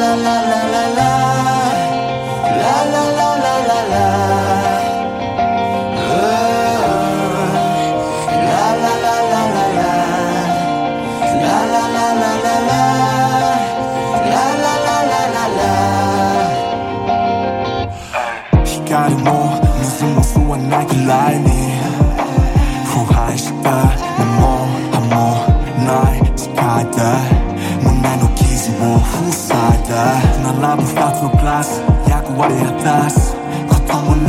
[0.00, 0.49] la la la
[29.90, 30.12] Da,
[30.42, 31.68] να λάβω στάθμο πλάς
[32.06, 33.14] Για κουβάρια τάς
[33.66, 34.26] Κοτόμουν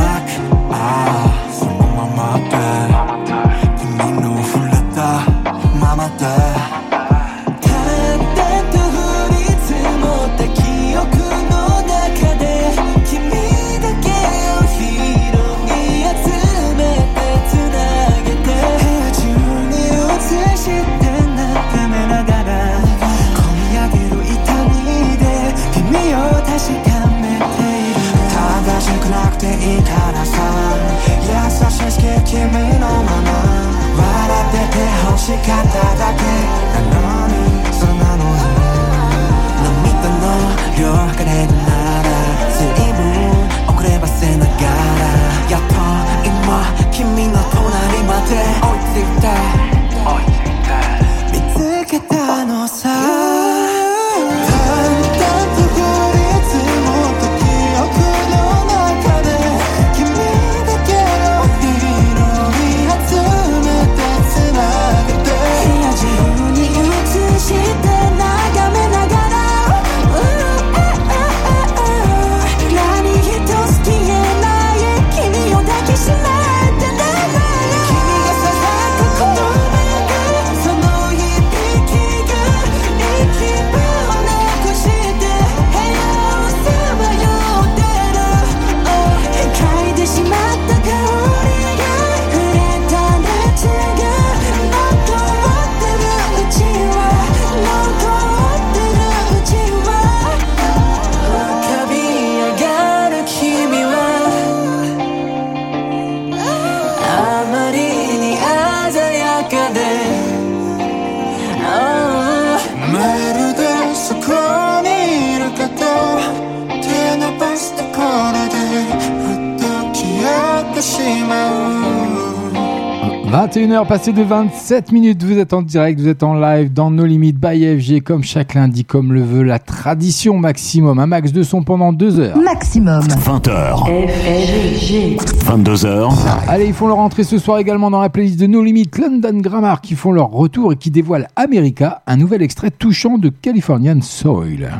[123.52, 127.06] 21h passé de 27 minutes, vous êtes en direct, vous êtes en live dans nos
[127.06, 131.44] limites by FG comme chaque lundi, comme le veut la tradition maximum, un max de
[131.44, 132.38] son pendant 2 heures.
[132.38, 133.02] Maximum.
[133.02, 134.07] 20h.
[134.07, 135.18] FG.
[135.45, 136.14] 22h.
[136.48, 139.38] Allez, ils font leur entrée ce soir également dans la playlist de No Limit London
[139.41, 143.99] Grammar qui font leur retour et qui dévoilent America, un nouvel extrait touchant de Californian
[143.99, 144.80] Soil.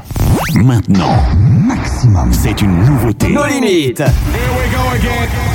[0.56, 1.18] Maintenant.
[1.68, 2.32] Maximum.
[2.32, 3.34] C'est une nouveauté.
[3.34, 4.04] Nos limites.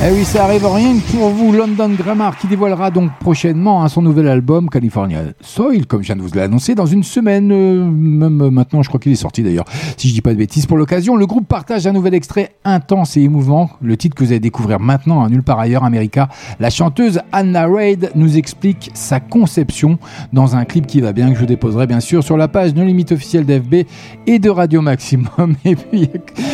[0.04, 3.88] Eh oui, ça arrive rien que pour vous, London Grammar qui dévoilera donc prochainement hein,
[3.88, 7.84] son nouvel album California Soil, comme je viens de vous l'annoncer, dans une semaine, euh,
[7.84, 9.64] même maintenant je crois qu'il est sorti d'ailleurs,
[9.96, 10.66] si je dis pas de bêtises.
[10.66, 14.30] Pour l'occasion, le groupe partage un nouvel extrait intense et émouvant, le titre que vous
[14.30, 16.28] allez découvrir maintenant à Nulle part ailleurs, America.
[16.60, 19.98] La chanteuse Anna Reid nous explique sa conception
[20.32, 22.84] dans un clip qui va bien, que je déposerai bien sûr sur la page No
[22.84, 23.86] Limite officielle d'FB
[24.26, 25.56] et de Radio Maximum.
[25.64, 26.08] Et puis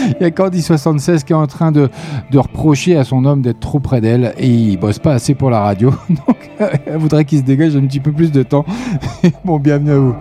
[0.09, 1.89] il y a Candy76 qui est en train de,
[2.31, 5.51] de reprocher à son homme d'être trop près d'elle et il bosse pas assez pour
[5.51, 5.93] la radio.
[6.87, 8.65] elle voudrait qu'il se dégage un petit peu plus de temps.
[9.45, 10.15] bon, bienvenue à vous.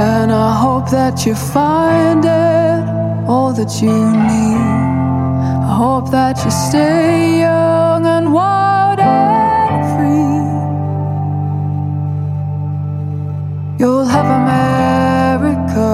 [0.00, 4.56] And I hope that you find it all that you need.
[5.62, 10.42] I hope that you stay young and wild and free.
[13.78, 15.88] You'll have America.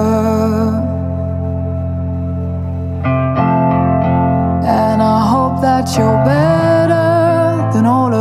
[4.65, 6.58] And I hope that you're better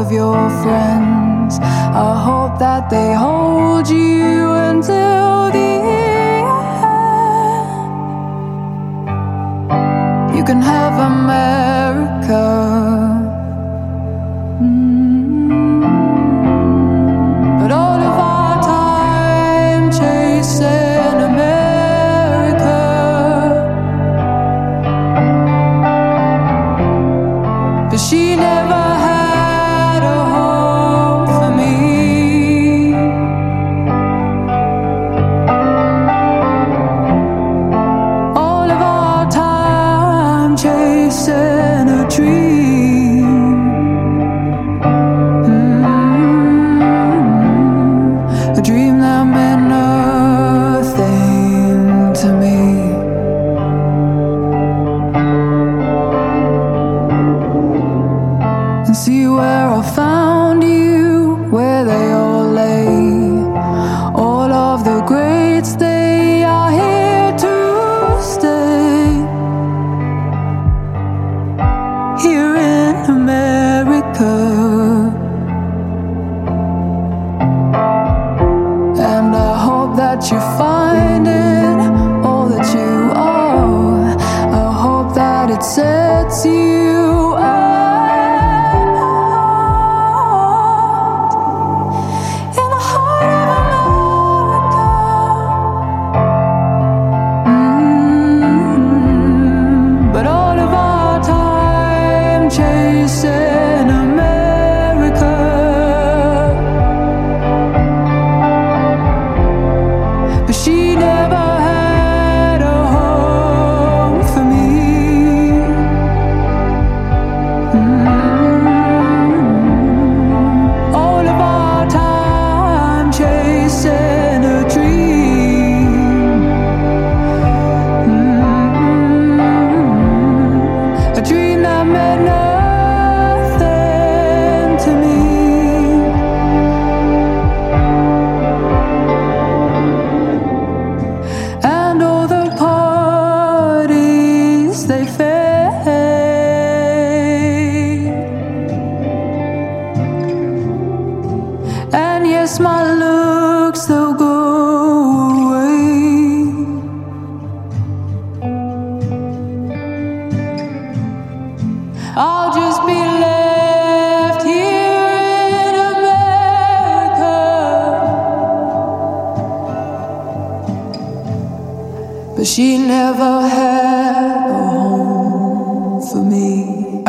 [0.09, 1.59] of your friends.
[1.61, 6.49] I hope that they hold you until the end.
[10.37, 12.98] You can have America.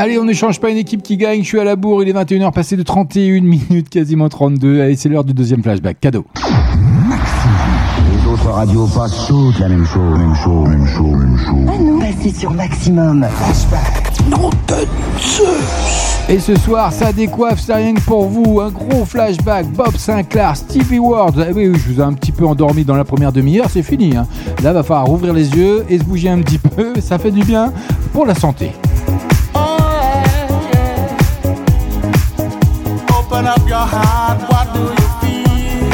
[0.10, 1.44] Allez, on ne change pas une équipe qui gagne.
[1.44, 2.02] Je suis à la bourre.
[2.02, 4.82] Il est 21h passé de 31 minutes, quasiment 32.
[4.82, 6.00] Allez, c'est l'heure du deuxième flashback.
[6.00, 6.26] Cadeau.
[6.36, 11.68] Les autres radios passent toutes la même chose, même chose, même chose, même chose.
[11.68, 13.24] Ah non, passez sur maximum.
[14.32, 18.62] Non de Et ce soir, ça décoiffe, c'est rien que pour vous.
[18.62, 19.68] Un gros flashback.
[19.68, 21.46] Bob Sinclair, Stevie Ward.
[21.48, 23.84] Eh oui, oui, je vous ai un petit peu endormi dans la première demi-heure, c'est
[23.84, 24.18] fini.
[24.18, 24.26] hein.
[24.64, 27.00] Là, va falloir ouvrir les yeux et se bouger un petit peu.
[27.00, 27.72] Ça fait du bien
[28.12, 28.72] pour la santé.
[33.40, 35.88] Open up your heart, what do you feel?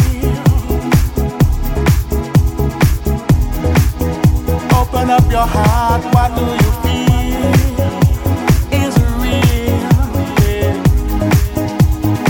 [4.80, 7.46] Open up your heart, what do you feel?
[8.82, 9.90] Is real?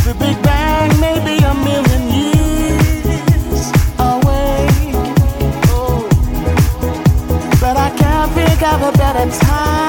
[0.03, 4.67] The Big Bang may be a million years away.
[5.71, 6.09] Oh.
[7.61, 9.84] But I can't think of a better time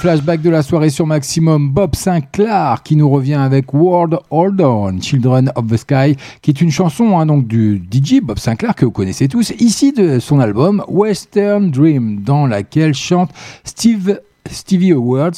[0.00, 4.98] flashback de la soirée sur Maximum, Bob Sinclair qui nous revient avec World Hold On,
[4.98, 8.86] Children of the Sky, qui est une chanson hein, donc du DJ Bob Sinclair que
[8.86, 13.30] vous connaissez tous, ici de son album Western Dream, dans laquelle chante
[13.62, 14.18] Steve
[14.50, 15.32] Stevie Awards,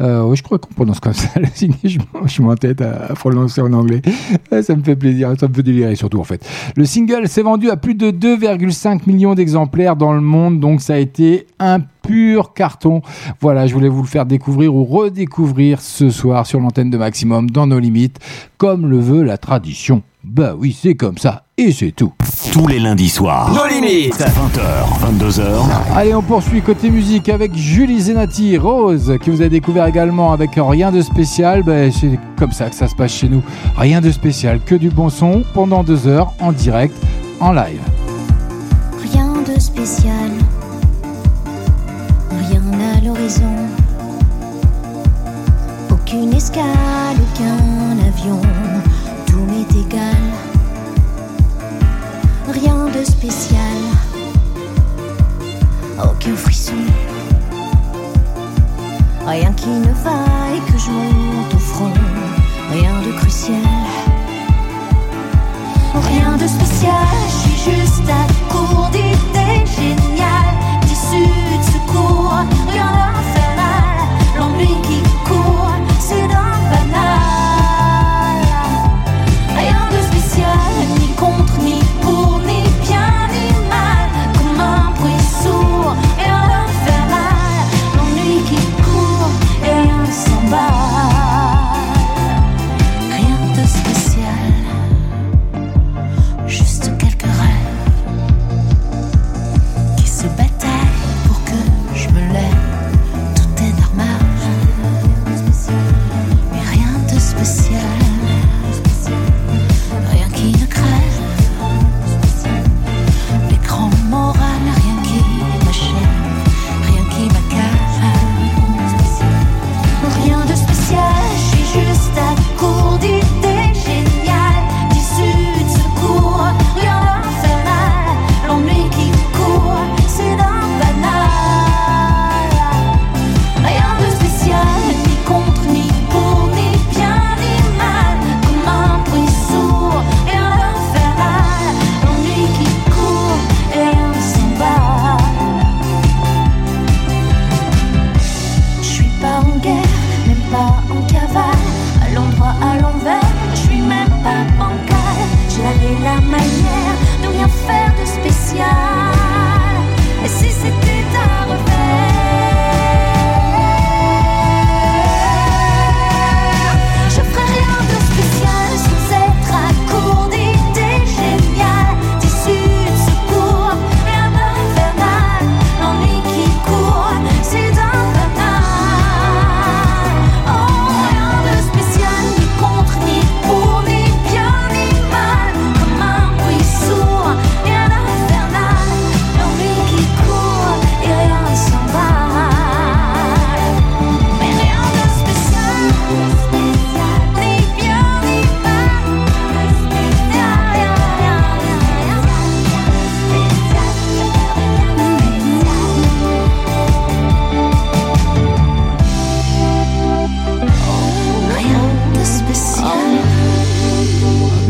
[0.00, 1.28] euh, je crois qu'on prononce comme ça.
[1.40, 4.02] le signe, je, je suis en tête à, prononcer en anglais.
[4.62, 6.46] Ça me fait plaisir, ça me fait délirer surtout en fait.
[6.76, 10.94] Le single s'est vendu à plus de 2,5 millions d'exemplaires dans le monde, donc ça
[10.94, 13.02] a été un pur carton.
[13.40, 17.50] Voilà, je voulais vous le faire découvrir ou redécouvrir ce soir sur l'antenne de Maximum
[17.50, 18.18] dans nos limites,
[18.58, 20.02] comme le veut la tradition.
[20.26, 22.12] Bah oui, c'est comme ça, et c'est tout.
[22.50, 23.52] Tous les lundis soirs.
[23.52, 24.18] Nos limites.
[24.18, 25.42] 20h, 22h.
[25.94, 30.52] Allez, on poursuit côté musique avec Julie Zenati, Rose, que vous avez découvert également avec
[30.56, 31.62] rien de spécial.
[31.62, 33.42] Ben, c'est comme ça que ça se passe chez nous.
[33.76, 36.94] Rien de spécial, que du bon son pendant deux heures en direct,
[37.40, 37.80] en live.
[39.12, 40.30] Rien de spécial,
[42.30, 42.62] rien
[42.96, 43.54] à l'horizon.
[45.90, 46.64] Aucune escale,
[47.18, 48.40] aucun avion,
[52.46, 53.58] Rien de spécial,
[55.98, 56.74] aucun frisson.
[59.26, 61.92] Rien qui ne va et que je monte au front,
[62.70, 63.56] rien de crucial.
[65.94, 66.92] Rien de spécial,
[67.26, 69.43] je suis juste à court d'idées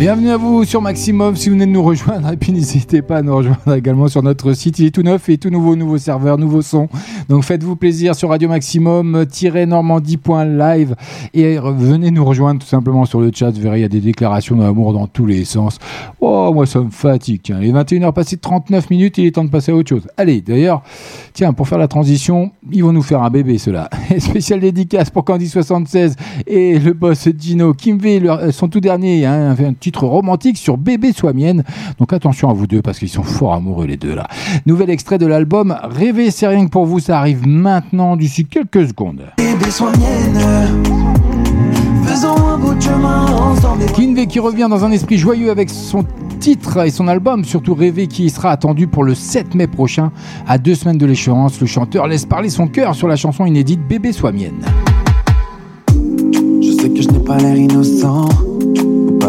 [0.05, 3.16] Bienvenue à vous sur Maximum si vous venez de nous rejoindre et puis n'hésitez pas
[3.16, 5.97] à nous rejoindre également sur notre site, il est tout neuf et tout nouveau, nouveau
[5.97, 6.90] serveur, nouveau son.
[7.31, 10.94] Donc faites-vous plaisir sur Radio Maximum-normandie.live
[11.32, 14.02] et venez nous rejoindre tout simplement sur le chat, vous verrez il y a des
[14.02, 15.78] déclarations d'amour dans tous les sens.
[16.20, 17.60] Oh moi ça me fatigue, tiens.
[17.62, 20.06] il est 21h passé de 39 minutes, il est temps de passer à autre chose.
[20.18, 20.82] Allez d'ailleurs,
[21.32, 23.89] tiens pour faire la transition, ils vont nous faire un bébé ceux-là.
[24.18, 26.12] Spécial dédicace pour Candy76
[26.47, 31.12] et le boss Gino Kimvé, leur- son tout dernier, hein, un titre romantique sur Bébé
[31.12, 31.62] Sois Mienne.
[32.00, 34.26] Donc attention à vous deux parce qu'ils sont fort amoureux les deux là.
[34.66, 38.88] Nouvel extrait de l'album Rêver c'est rien que pour vous, ça arrive maintenant d'ici quelques
[38.88, 39.22] secondes.
[39.36, 40.40] Bébé sois mienne
[42.06, 46.04] Faisons un bout de chemin ensemble Kinvey qui revient dans un esprit joyeux avec son
[46.40, 50.10] titre et son album, surtout Rêver, qui sera attendu pour le 7 mai prochain.
[50.48, 53.80] À deux semaines de l'échéance, le chanteur laisse parler son cœur sur la chanson inédite
[53.86, 54.64] Bébé Sois Mienne.
[55.88, 58.28] Je sais que je n'ai pas l'air innocent,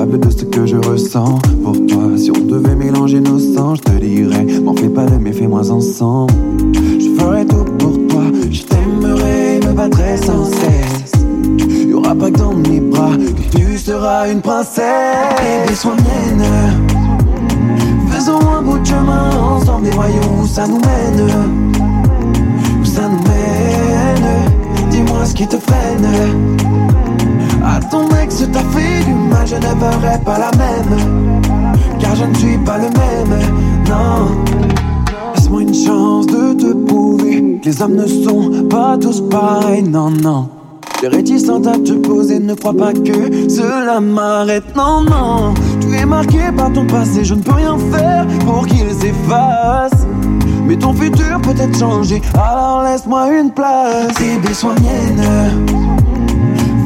[0.06, 2.04] de ce que je ressens pour toi.
[2.16, 5.72] Si on devait mélanger nos sangs, je te dirais, m'en fais pas de mais fais-moi
[5.72, 6.34] ensemble.
[6.74, 11.12] Je ferai tout pour toi, je t'aimerai, me battrai sans cesse.
[11.88, 14.84] Y aura pas que dans mes bras que tu seras une princesse.
[15.40, 16.46] Bébé, sois mienne.
[18.12, 21.28] Faisons un bout de chemin ensemble et voyons où ça nous mène.
[22.82, 24.90] Où ça nous mène.
[24.92, 26.85] Dis-moi ce qui te freine.
[27.66, 31.42] À ton ex, t'a fait du mal, je ne ferai pas la même.
[32.00, 33.40] Car je ne suis pas le même,
[33.90, 34.28] non.
[35.36, 37.16] Laisse-moi une chance de te prouver
[37.66, 40.50] les hommes ne sont pas tous pareils, non, non.
[41.02, 45.56] T'es réticente à te poser, ne crois pas que cela m'arrête, non, non.
[45.82, 50.06] Tu es marqué par ton passé, je ne peux rien faire pour qu'il s'efface.
[50.64, 54.14] Mais ton futur peut être changé, alors laisse-moi une place.
[54.20, 56.05] Bébé, sois mienne.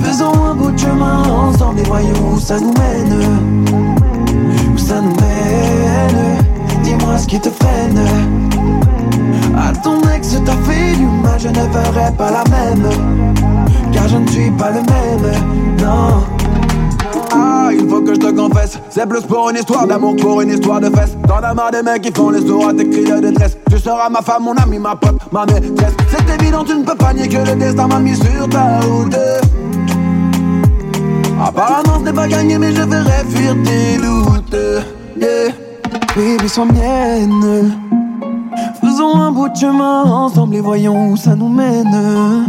[0.09, 3.13] Faisons un bout de chemin ensemble et voyons où ça nous mène.
[4.73, 6.81] Où ça nous mène.
[6.81, 7.99] Dis-moi ce qui te freine.
[9.55, 12.89] À ton ex, t'a fait du mal, je ne ferai pas la même.
[13.91, 15.31] Car je ne suis pas le même,
[15.79, 16.23] non.
[17.31, 20.49] Ah, il faut que je te confesse, c'est plus pour une histoire d'amour pour une
[20.49, 21.15] histoire de fesses.
[21.27, 23.55] T'en as marre des mecs qui font les sourds à tes cris de détresse.
[23.69, 25.93] Tu seras ma femme, mon ami, ma pote, ma maîtresse.
[26.09, 29.15] C'est évident, tu ne peux pas nier que le destin m'a mis sur ta route.
[31.41, 34.55] Apparemment, ce pas gagné, mais je verrai fuir tes doutes.
[35.19, 35.53] Yeah.
[36.15, 37.71] Baby, sois mienne.
[38.81, 42.45] Faisons un bout de chemin ensemble et voyons où ça nous mène.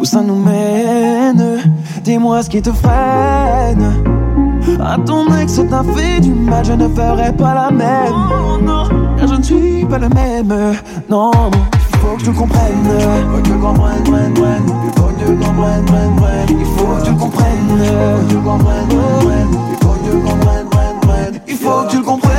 [0.00, 1.58] Où ça nous mène.
[2.02, 4.02] Dis-moi ce qui te freine.
[4.80, 8.64] À ton ex, t'a fait du mal, je ne ferai pas la même.
[8.64, 8.88] Non,
[9.18, 10.74] car je ne suis pas le même.
[11.08, 11.30] Non,
[12.04, 12.84] faut que tu comprennes.
[13.30, 14.66] Faut que tu comprennes, prenne, prenne.
[14.84, 16.58] Il faut que tu comprennes, prenne, prenne.
[16.60, 17.68] Il faut que tu comprennes.
[17.68, 19.48] Faut que tu comprennes, prenne, prenne.
[19.70, 21.40] Il faut que tu comprennes, prenne, prenne.
[21.48, 22.34] Il faut que tu comprennes.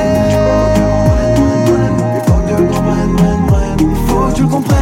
[2.15, 3.79] Il faut que tu comprennes, prenne, prenne.
[3.79, 4.75] Il faut que tu comprennes.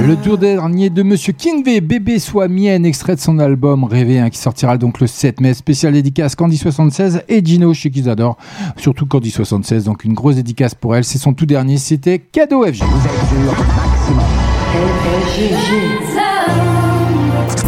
[0.00, 4.20] Le tour dernier de Monsieur King V, Bébé soit mienne, extrait de son album Rêver,
[4.20, 5.52] hein, qui sortira donc le 7 mai.
[5.54, 8.36] Spécial dédicace Candy 76 et Gino, chez qu'ils adorent.
[8.76, 11.04] Surtout Candy 76, donc une grosse dédicace pour elle.
[11.04, 12.82] C'est son tout dernier, c'était Cadeau FG.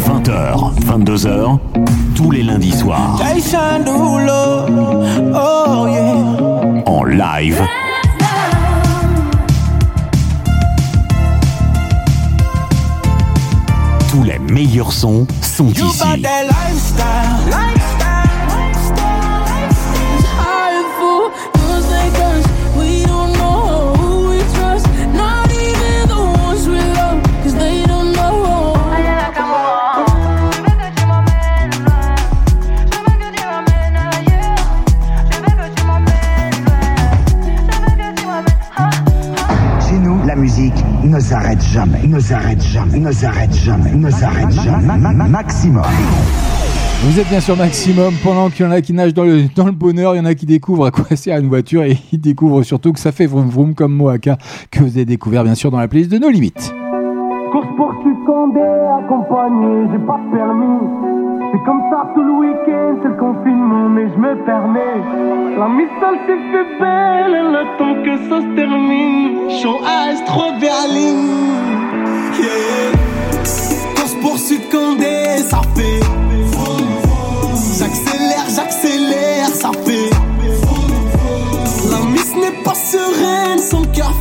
[0.07, 1.59] 20h, 22h,
[2.15, 4.65] tous les lundis soirs, Jason Derulo,
[5.33, 6.83] oh yeah.
[6.85, 7.61] en live.
[14.49, 16.03] Meilleurs sons sont ici.
[41.25, 44.85] S'arrête jamais, ne s'arrête jamais, ne s'arrête jamais, ne s'arrête jamais.
[44.85, 45.81] Ma- ma- ma- Maximum.
[47.03, 49.65] Vous êtes bien sur Maximum, pendant qu'il y en a qui nagent dans le, dans
[49.65, 52.21] le bonheur, il y en a qui découvrent à quoi sert une voiture et ils
[52.21, 54.37] découvrent surtout que ça fait vroom vroom comme Moaka,
[54.69, 56.71] que vous avez découvert bien sûr dans la playlist de nos limites.
[57.51, 61.04] Course poursuite Condé accompagné, j'ai pas de permis.
[61.55, 64.99] C'est comme ça tout le week-end, c'est le confinement, mais je me permets.
[65.57, 69.49] La missile s'est fait belle, elle attend que ça se termine.
[69.61, 71.29] Show Ice, trop berline.
[72.37, 72.91] Yeah.
[73.95, 76.01] Course poursuite Condé, ça fait.
[77.79, 80.09] J'accélère, j'accélère, ça fait.
[81.89, 84.11] La miss n'est pas sereine, son cœur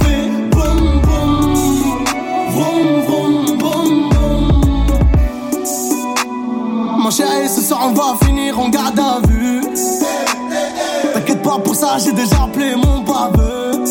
[7.05, 9.61] Mon chéri, ce soir on va finir en garde à vue.
[11.13, 13.85] T'inquiète pas pour ça, j'ai déjà appelé mon baveux.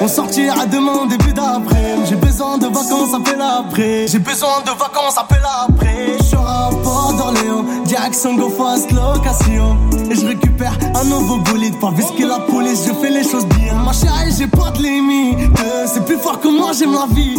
[0.00, 1.96] On sortira demain début d'après.
[2.42, 4.06] J'ai besoin de vacances, appelle après.
[4.08, 6.18] J'ai besoin de vacances, appelle après.
[6.18, 9.76] Je serai à Port d'Orléans, direction Go Fast location.
[10.10, 11.78] Et je récupère un nouveau bolide.
[11.78, 13.74] Pas visquer la police, je fais les choses bien.
[13.84, 15.38] Ma chérie, j'ai pas de limite.
[15.86, 17.36] C'est plus fort que moi, j'aime la vie.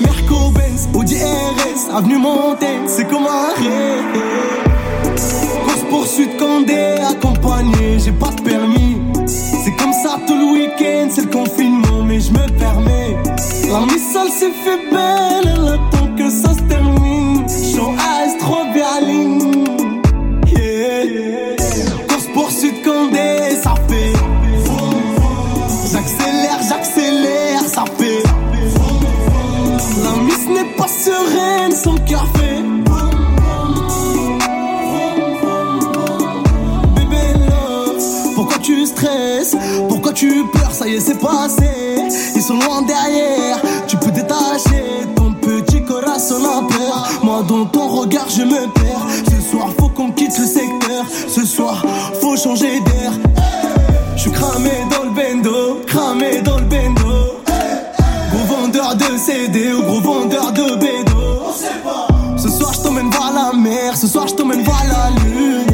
[0.00, 4.04] Merco Benz, Audi RS, avenue Montaigne, c'est comme un rêve.
[5.64, 8.98] Course poursuite Condé accompagné, j'ai pas de permis.
[10.04, 13.16] Ça tout le week-end, c'est le confinement, mais je me permets.
[13.70, 17.46] La missile s'est fait belle, elle attend que ça se termine.
[17.48, 17.90] Show
[18.22, 19.54] Ice, trop berline.
[20.48, 21.56] Yeah.
[22.06, 24.12] Course poursuite Condé, ça fait.
[25.90, 28.22] J'accélère, j'accélère, ça fait.
[30.04, 32.26] La miss n'est pas sereine, son cœur
[39.88, 41.68] Pourquoi tu pleures Ça y est, c'est passé.
[42.34, 43.60] Ils sont loin derrière.
[43.86, 44.84] Tu peux détacher.
[45.14, 46.38] Ton petit corazon
[47.22, 49.06] Moi dans ton regard je me perds.
[49.30, 51.04] Ce soir faut qu'on quitte le secteur.
[51.28, 51.84] Ce soir
[52.20, 53.12] faut changer d'air.
[54.16, 57.40] Je suis cramé dans le bendo Cramé dans le bendo.
[58.32, 61.42] Gros vendeur de CD ou gros vendeur de bédo
[62.36, 63.96] Ce soir je t'emmène voir la mer.
[63.96, 65.73] Ce soir je t'emmène voir la lune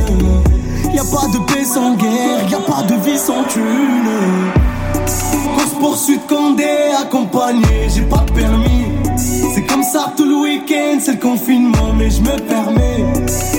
[1.00, 4.10] Y'a pas de paix sans guerre Y'a pas de vie sans thune
[5.54, 6.66] Course poursuite Condé
[7.00, 8.84] accompagné, j'ai pas de permis.
[9.16, 13.06] C'est comme ça tout le week-end, c'est le confinement, mais je me permets.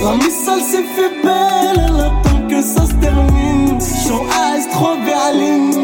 [0.04, 3.80] La missale s'est fait belle, elle attend que ça se termine.
[4.06, 4.24] Show
[4.56, 5.82] Ice, trop berline.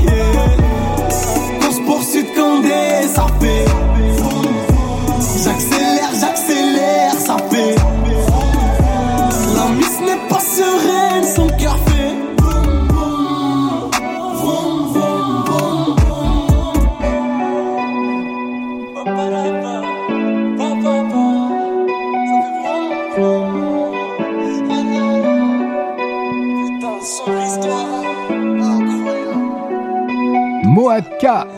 [0.00, 1.58] Yeah.
[1.60, 3.64] Course poursuite Condé, ça fait.
[5.42, 7.91] J'accélère, j'accélère, ça fait.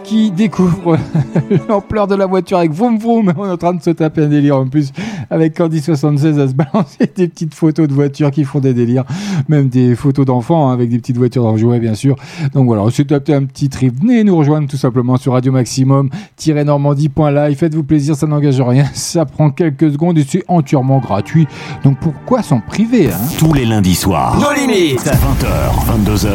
[0.02, 0.98] Qui découvre
[1.68, 3.32] l'ampleur de la voiture avec Vroom Vroom.
[3.34, 4.92] On est en train de se taper un délire en plus
[5.30, 9.04] avec Candy76 à se balancer des petites photos de voitures qui font des délires.
[9.48, 12.16] Même des photos d'enfants hein, avec des petites voitures dans le jouet, bien sûr.
[12.52, 13.94] Donc voilà, on s'est tapé un petit trip.
[14.00, 17.56] Venez nous rejoindre tout simplement sur Radio Maximum-normandie.live.
[17.56, 18.84] Faites-vous plaisir, ça n'engage rien.
[18.94, 21.46] Ça prend quelques secondes et c'est entièrement gratuit.
[21.84, 23.18] Donc pourquoi s'en priver hein?
[23.38, 24.38] Tous les lundis soirs.
[24.40, 25.04] Nos limites.
[25.04, 26.28] 20h, 22h.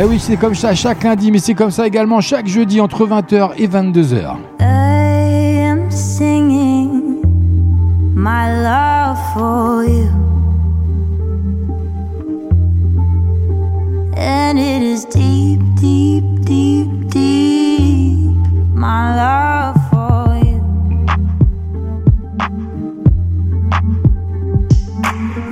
[0.00, 3.06] Eh oui, c'est comme ça chaque lundi, mais c'est comme ça également chaque jeudi entre
[3.06, 4.36] 20h et 22h.
[8.18, 10.08] My love for you.
[14.16, 18.34] And it is deep, deep, deep, deep.
[18.74, 20.58] My love for you.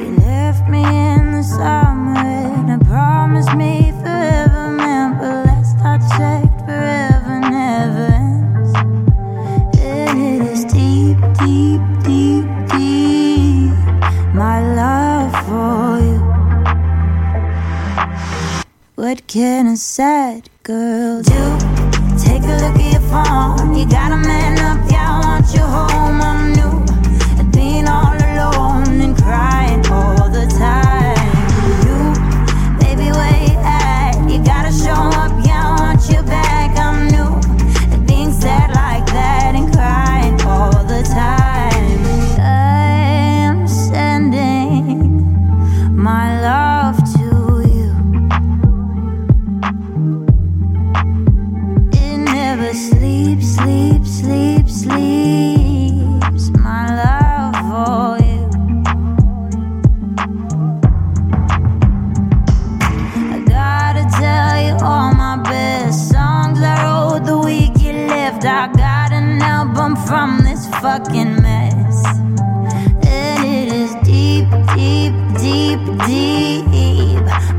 [0.01, 3.85] You left me in the summer and promised me
[19.16, 21.44] What can a sad girl do?
[22.22, 23.74] Take a look at your phone.
[23.74, 26.20] You got a man up, yeah, I want you home.
[26.20, 26.35] I'm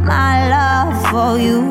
[0.07, 1.63] My love for you.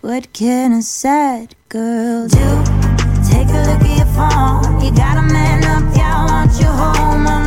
[0.00, 2.48] What can a sad girl do?
[3.28, 4.80] Take a look at your phone.
[4.84, 7.41] You got a man up, yeah, I want you home.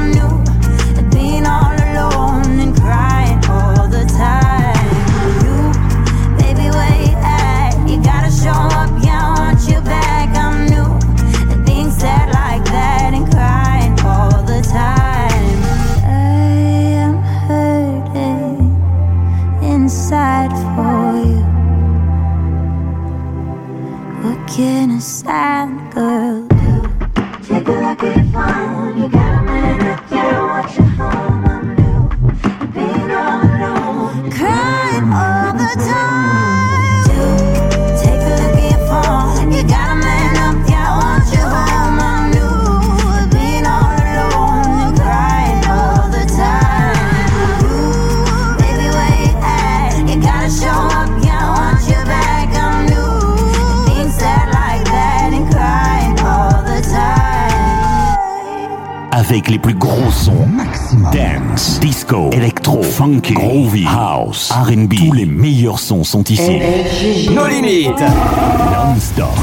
[59.46, 60.48] avec les plus gros sons.
[60.48, 61.12] Maximum.
[61.12, 64.96] Dance, disco, électro, funky, groovy, house, R&B.
[64.96, 66.42] Tous les meilleurs sons sont ici.
[66.50, 66.86] Eh,
[67.28, 68.00] eh, Nos limites.
[68.00, 69.36] Non-stop.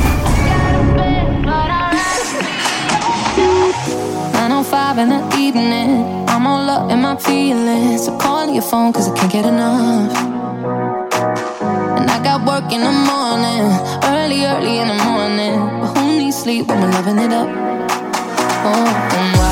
[4.35, 6.05] 905 in the evening.
[6.29, 8.05] I'm all up in my feelings.
[8.07, 10.13] So call your phone cause I can't get enough.
[11.99, 13.71] And I got work in the morning.
[14.05, 15.81] Early, early in the morning.
[15.81, 17.49] But who needs sleep when we're loving it up?
[18.65, 19.52] Oh, and why?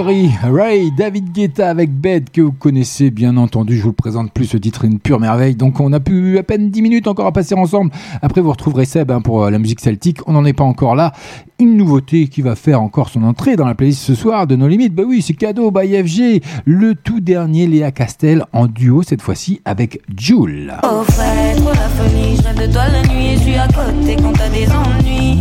[0.00, 3.76] Ray, David Guetta avec Bed que vous connaissez bien entendu.
[3.76, 5.54] Je vous le présente plus, ce titre est une pure merveille.
[5.54, 7.92] Donc on a pu à peine 10 minutes encore à passer ensemble.
[8.20, 10.18] Après vous retrouverez Seb hein, pour euh, la musique celtique.
[10.26, 11.12] On n'en est pas encore là.
[11.60, 14.66] Une nouveauté qui va faire encore son entrée dans la playlist ce soir de nos
[14.66, 14.94] limites.
[14.94, 16.42] Bah oui, c'est cadeau by FG.
[16.64, 20.74] Le tout dernier Léa Castel en duo cette fois-ci avec Jules.
[20.82, 24.66] La folie, je rêve de toi la nuit je suis à côté quand t'as des
[24.68, 25.38] ennuis.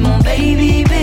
[0.00, 0.93] Mon baby.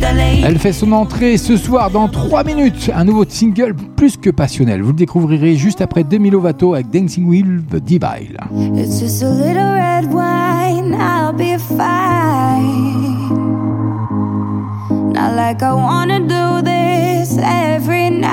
[0.00, 2.90] Elle fait son entrée ce soir dans 3 minutes.
[2.94, 4.82] Un nouveau single plus que passionnel.
[4.82, 8.36] Vous le découvrirez juste après Demi Lovato avec Dancing Wheel The Divine.
[8.76, 13.28] It's just a little red wine, I'll be fine.
[15.12, 18.28] Not like I wanna do this every night.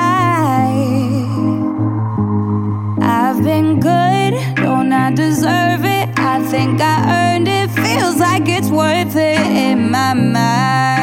[3.02, 6.10] I've been good, don't I deserve it?
[6.18, 10.95] I think I earned it, feels like it's worth it in my mind.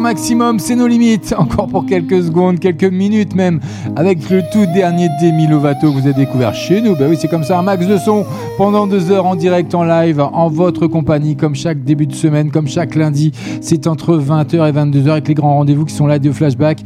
[0.00, 1.34] Maximum, c'est nos limites.
[1.38, 3.60] Encore pour quelques secondes, quelques minutes même,
[3.96, 6.96] avec le tout dernier Demi Lovato que vous avez découvert chez nous.
[6.96, 8.24] Bah oui, c'est comme ça, un max de son
[8.56, 12.50] pendant deux heures en direct, en live, en votre compagnie, comme chaque début de semaine,
[12.50, 13.32] comme chaque lundi.
[13.60, 16.80] C'est entre 20h et 22h avec les grands rendez-vous qui sont là de flashback.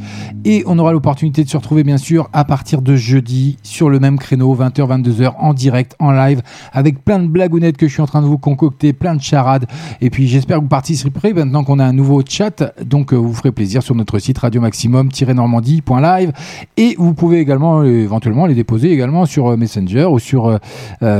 [0.45, 3.99] Et on aura l'opportunité de se retrouver, bien sûr, à partir de jeudi, sur le
[3.99, 6.41] même créneau, 20h, 22h, en direct, en live,
[6.71, 9.65] avec plein de blagounettes que je suis en train de vous concocter, plein de charades.
[10.01, 12.73] Et puis, j'espère que vous participerez maintenant qu'on a un nouveau chat.
[12.83, 16.31] Donc, euh, vous ferez plaisir sur notre site radio maximum-normandie.live.
[16.77, 20.59] Et vous pouvez également, euh, éventuellement, les déposer également sur euh, Messenger ou sur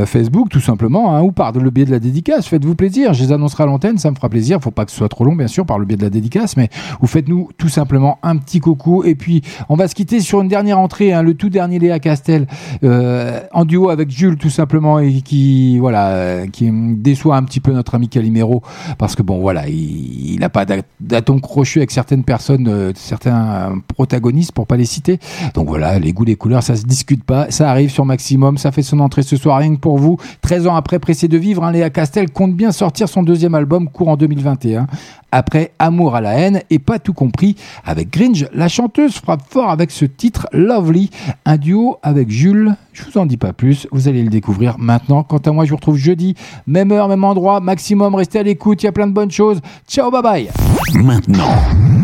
[0.06, 2.48] Facebook, tout simplement, hein, ou par le biais de la dédicace.
[2.48, 3.14] Faites-vous plaisir.
[3.14, 4.60] Je les annoncerai à l'antenne, ça me fera plaisir.
[4.62, 6.58] Faut pas que ce soit trop long, bien sûr, par le biais de la dédicace,
[6.58, 6.70] mais
[7.02, 9.04] vous faites-nous tout simplement un petit coucou.
[9.04, 12.00] Et puis, on va se quitter sur une dernière entrée, hein, le tout dernier Léa
[12.00, 12.48] Castel,
[12.82, 15.39] en duo avec Jules, tout simplement, et qui,
[15.80, 18.62] voilà, euh, qui déçoit un petit peu notre ami Calimero,
[18.98, 23.76] parce que bon, voilà, il n'a pas d'a- d'atome crochu avec certaines personnes, euh, certains
[23.96, 25.20] protagonistes, pour pas les citer.
[25.54, 27.52] Donc voilà, les goûts, les couleurs, ça se discute pas.
[27.52, 30.18] Ça arrive sur Maximum, ça fait son entrée ce soir, rien que pour vous.
[30.42, 33.90] 13 ans après Pressé de vivre, hein, Léa Castel compte bien sortir son deuxième album
[33.90, 34.88] courant 2021.
[35.32, 39.70] Après Amour à la haine et pas tout compris avec Gringe, la chanteuse frappe fort
[39.70, 41.10] avec ce titre Lovely,
[41.46, 42.76] un duo avec Jules.
[42.94, 45.24] Je vous en dis pas plus, vous allez le découvrir maintenant.
[45.24, 46.36] Quant à moi, je vous retrouve jeudi,
[46.68, 48.16] même heure, même endroit, maximum.
[48.16, 49.60] Restez à l'écoute, il y a plein de bonnes choses.
[49.88, 50.50] Ciao, bye bye.
[50.96, 51.56] Maintenant,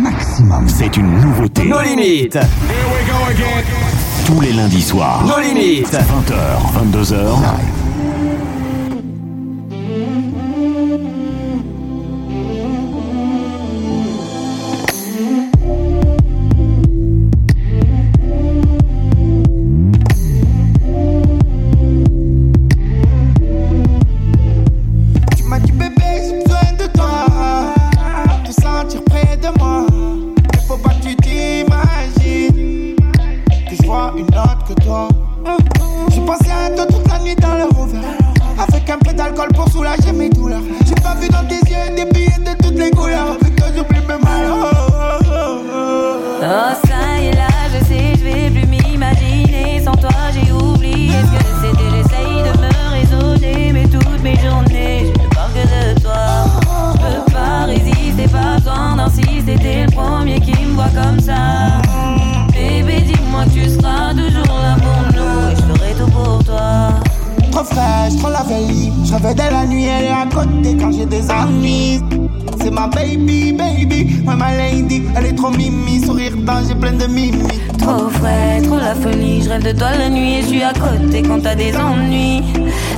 [0.06, 1.68] Maximum, c'est une nouveauté.
[1.68, 2.38] Nos limites.
[4.26, 5.26] Tous les lundis soirs.
[5.26, 5.94] Nos limites.
[5.94, 7.36] 20h, 22h.
[7.36, 7.85] Tu
[37.34, 37.98] dans le rover.
[38.60, 40.62] Avec un peu d'alcool pour soulager mes douleurs.
[40.86, 43.38] J'ai pas vu dans tes yeux des billets de toutes les couleurs.
[43.42, 44.72] Avec toi, j'oublie mes malheurs.
[44.88, 45.56] Oh
[46.86, 51.38] ça y est là, je sais, je vais plus m'imaginer Sans toi j'ai oublié ce
[51.38, 56.00] que c'était J'essaye de me raisonner Mais toutes mes journées, je ne parle que de
[56.02, 56.46] toi
[56.94, 61.75] Je peux pas résister, pas besoin d'insister T'es le premier qui me voit comme ça
[68.20, 68.91] Trop la veille.
[69.03, 72.02] Je de la nuit, elle est à côté quand j'ai des ennuis.
[72.62, 75.03] C'est ma baby, baby, ouais, ma lady.
[75.16, 76.32] Elle est trop mimi, sourire
[76.68, 77.48] j'ai plein de mimi.
[77.78, 80.74] Trop frais, trop la folie, je rêve de toi la nuit et je suis à
[80.74, 82.41] côté quand t'as des ennuis.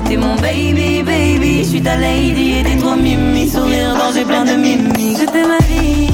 [0.06, 4.46] T'es mon baby, baby, je suis ta lady et t'es trop mimi, sourire j'ai plein
[4.46, 5.16] de mimi.
[5.20, 6.07] Je t'aime ma vie,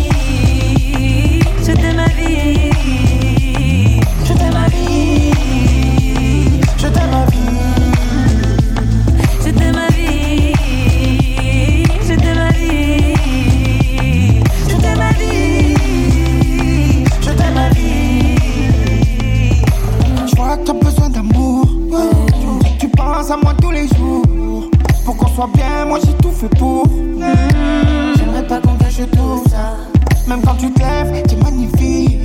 [25.33, 26.85] soit bien, moi j'ai tout fait pour.
[28.17, 29.77] J'aimerais pas qu'on cache tout ça.
[30.27, 32.19] Même quand tu te lèves, t'es magnifique.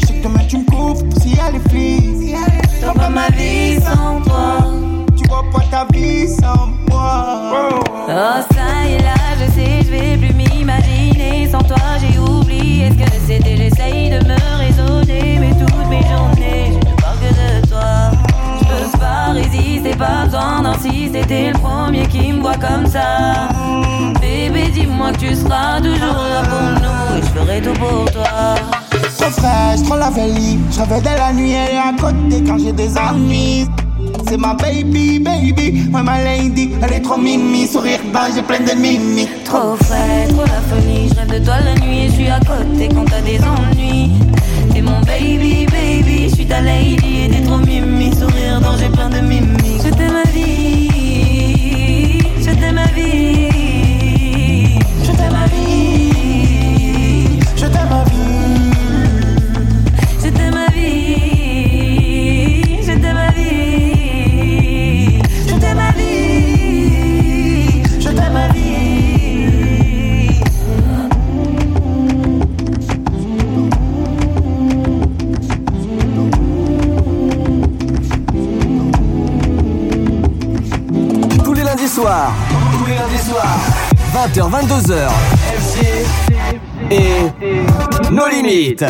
[0.00, 2.36] Je sais que demain tu me couvres si elle est flic.
[2.82, 4.66] Vois pas ma vie sans toi.
[5.16, 7.70] Tu vois pas ta vie sans moi.
[8.06, 8.10] Oh
[8.54, 12.96] ça y est là, je sais, je vais plus m'imaginer Sans toi j'ai oublié ce
[12.96, 15.38] que c'était J'essaye de me raisonner?
[15.40, 18.10] Mais toutes mes journées, je ne parle que de toi
[18.60, 19.53] Je peux pas résister,
[19.96, 23.48] pas besoin d'insister T'es le premier qui me voit comme ça
[24.20, 28.54] Bébé dis-moi que tu seras toujours là pour nous Et je ferai tout pour toi
[29.18, 30.58] Trop fraîche, trop la veille.
[30.70, 33.66] Je rêvais de la nuit, elle est à côté quand j'ai des ennuis.
[34.28, 35.88] c'est ma baby, baby.
[35.92, 37.66] Ouais, ma lady, elle est trop mimi.
[37.66, 39.28] Sourire bas, j'ai plein de mimi.
[39.44, 42.40] Trop frais, trop la folie, je rêve de toi la nuit et je suis à
[42.40, 44.10] côté quand t'as des ennuis.
[44.72, 48.88] T'es mon baby, baby, je suis ta lady et t'es trop mimi, sourire dont j'ai
[48.88, 49.13] plein de
[84.14, 85.08] 20h, 22h.
[85.58, 86.06] FG
[86.88, 88.84] et nos limites.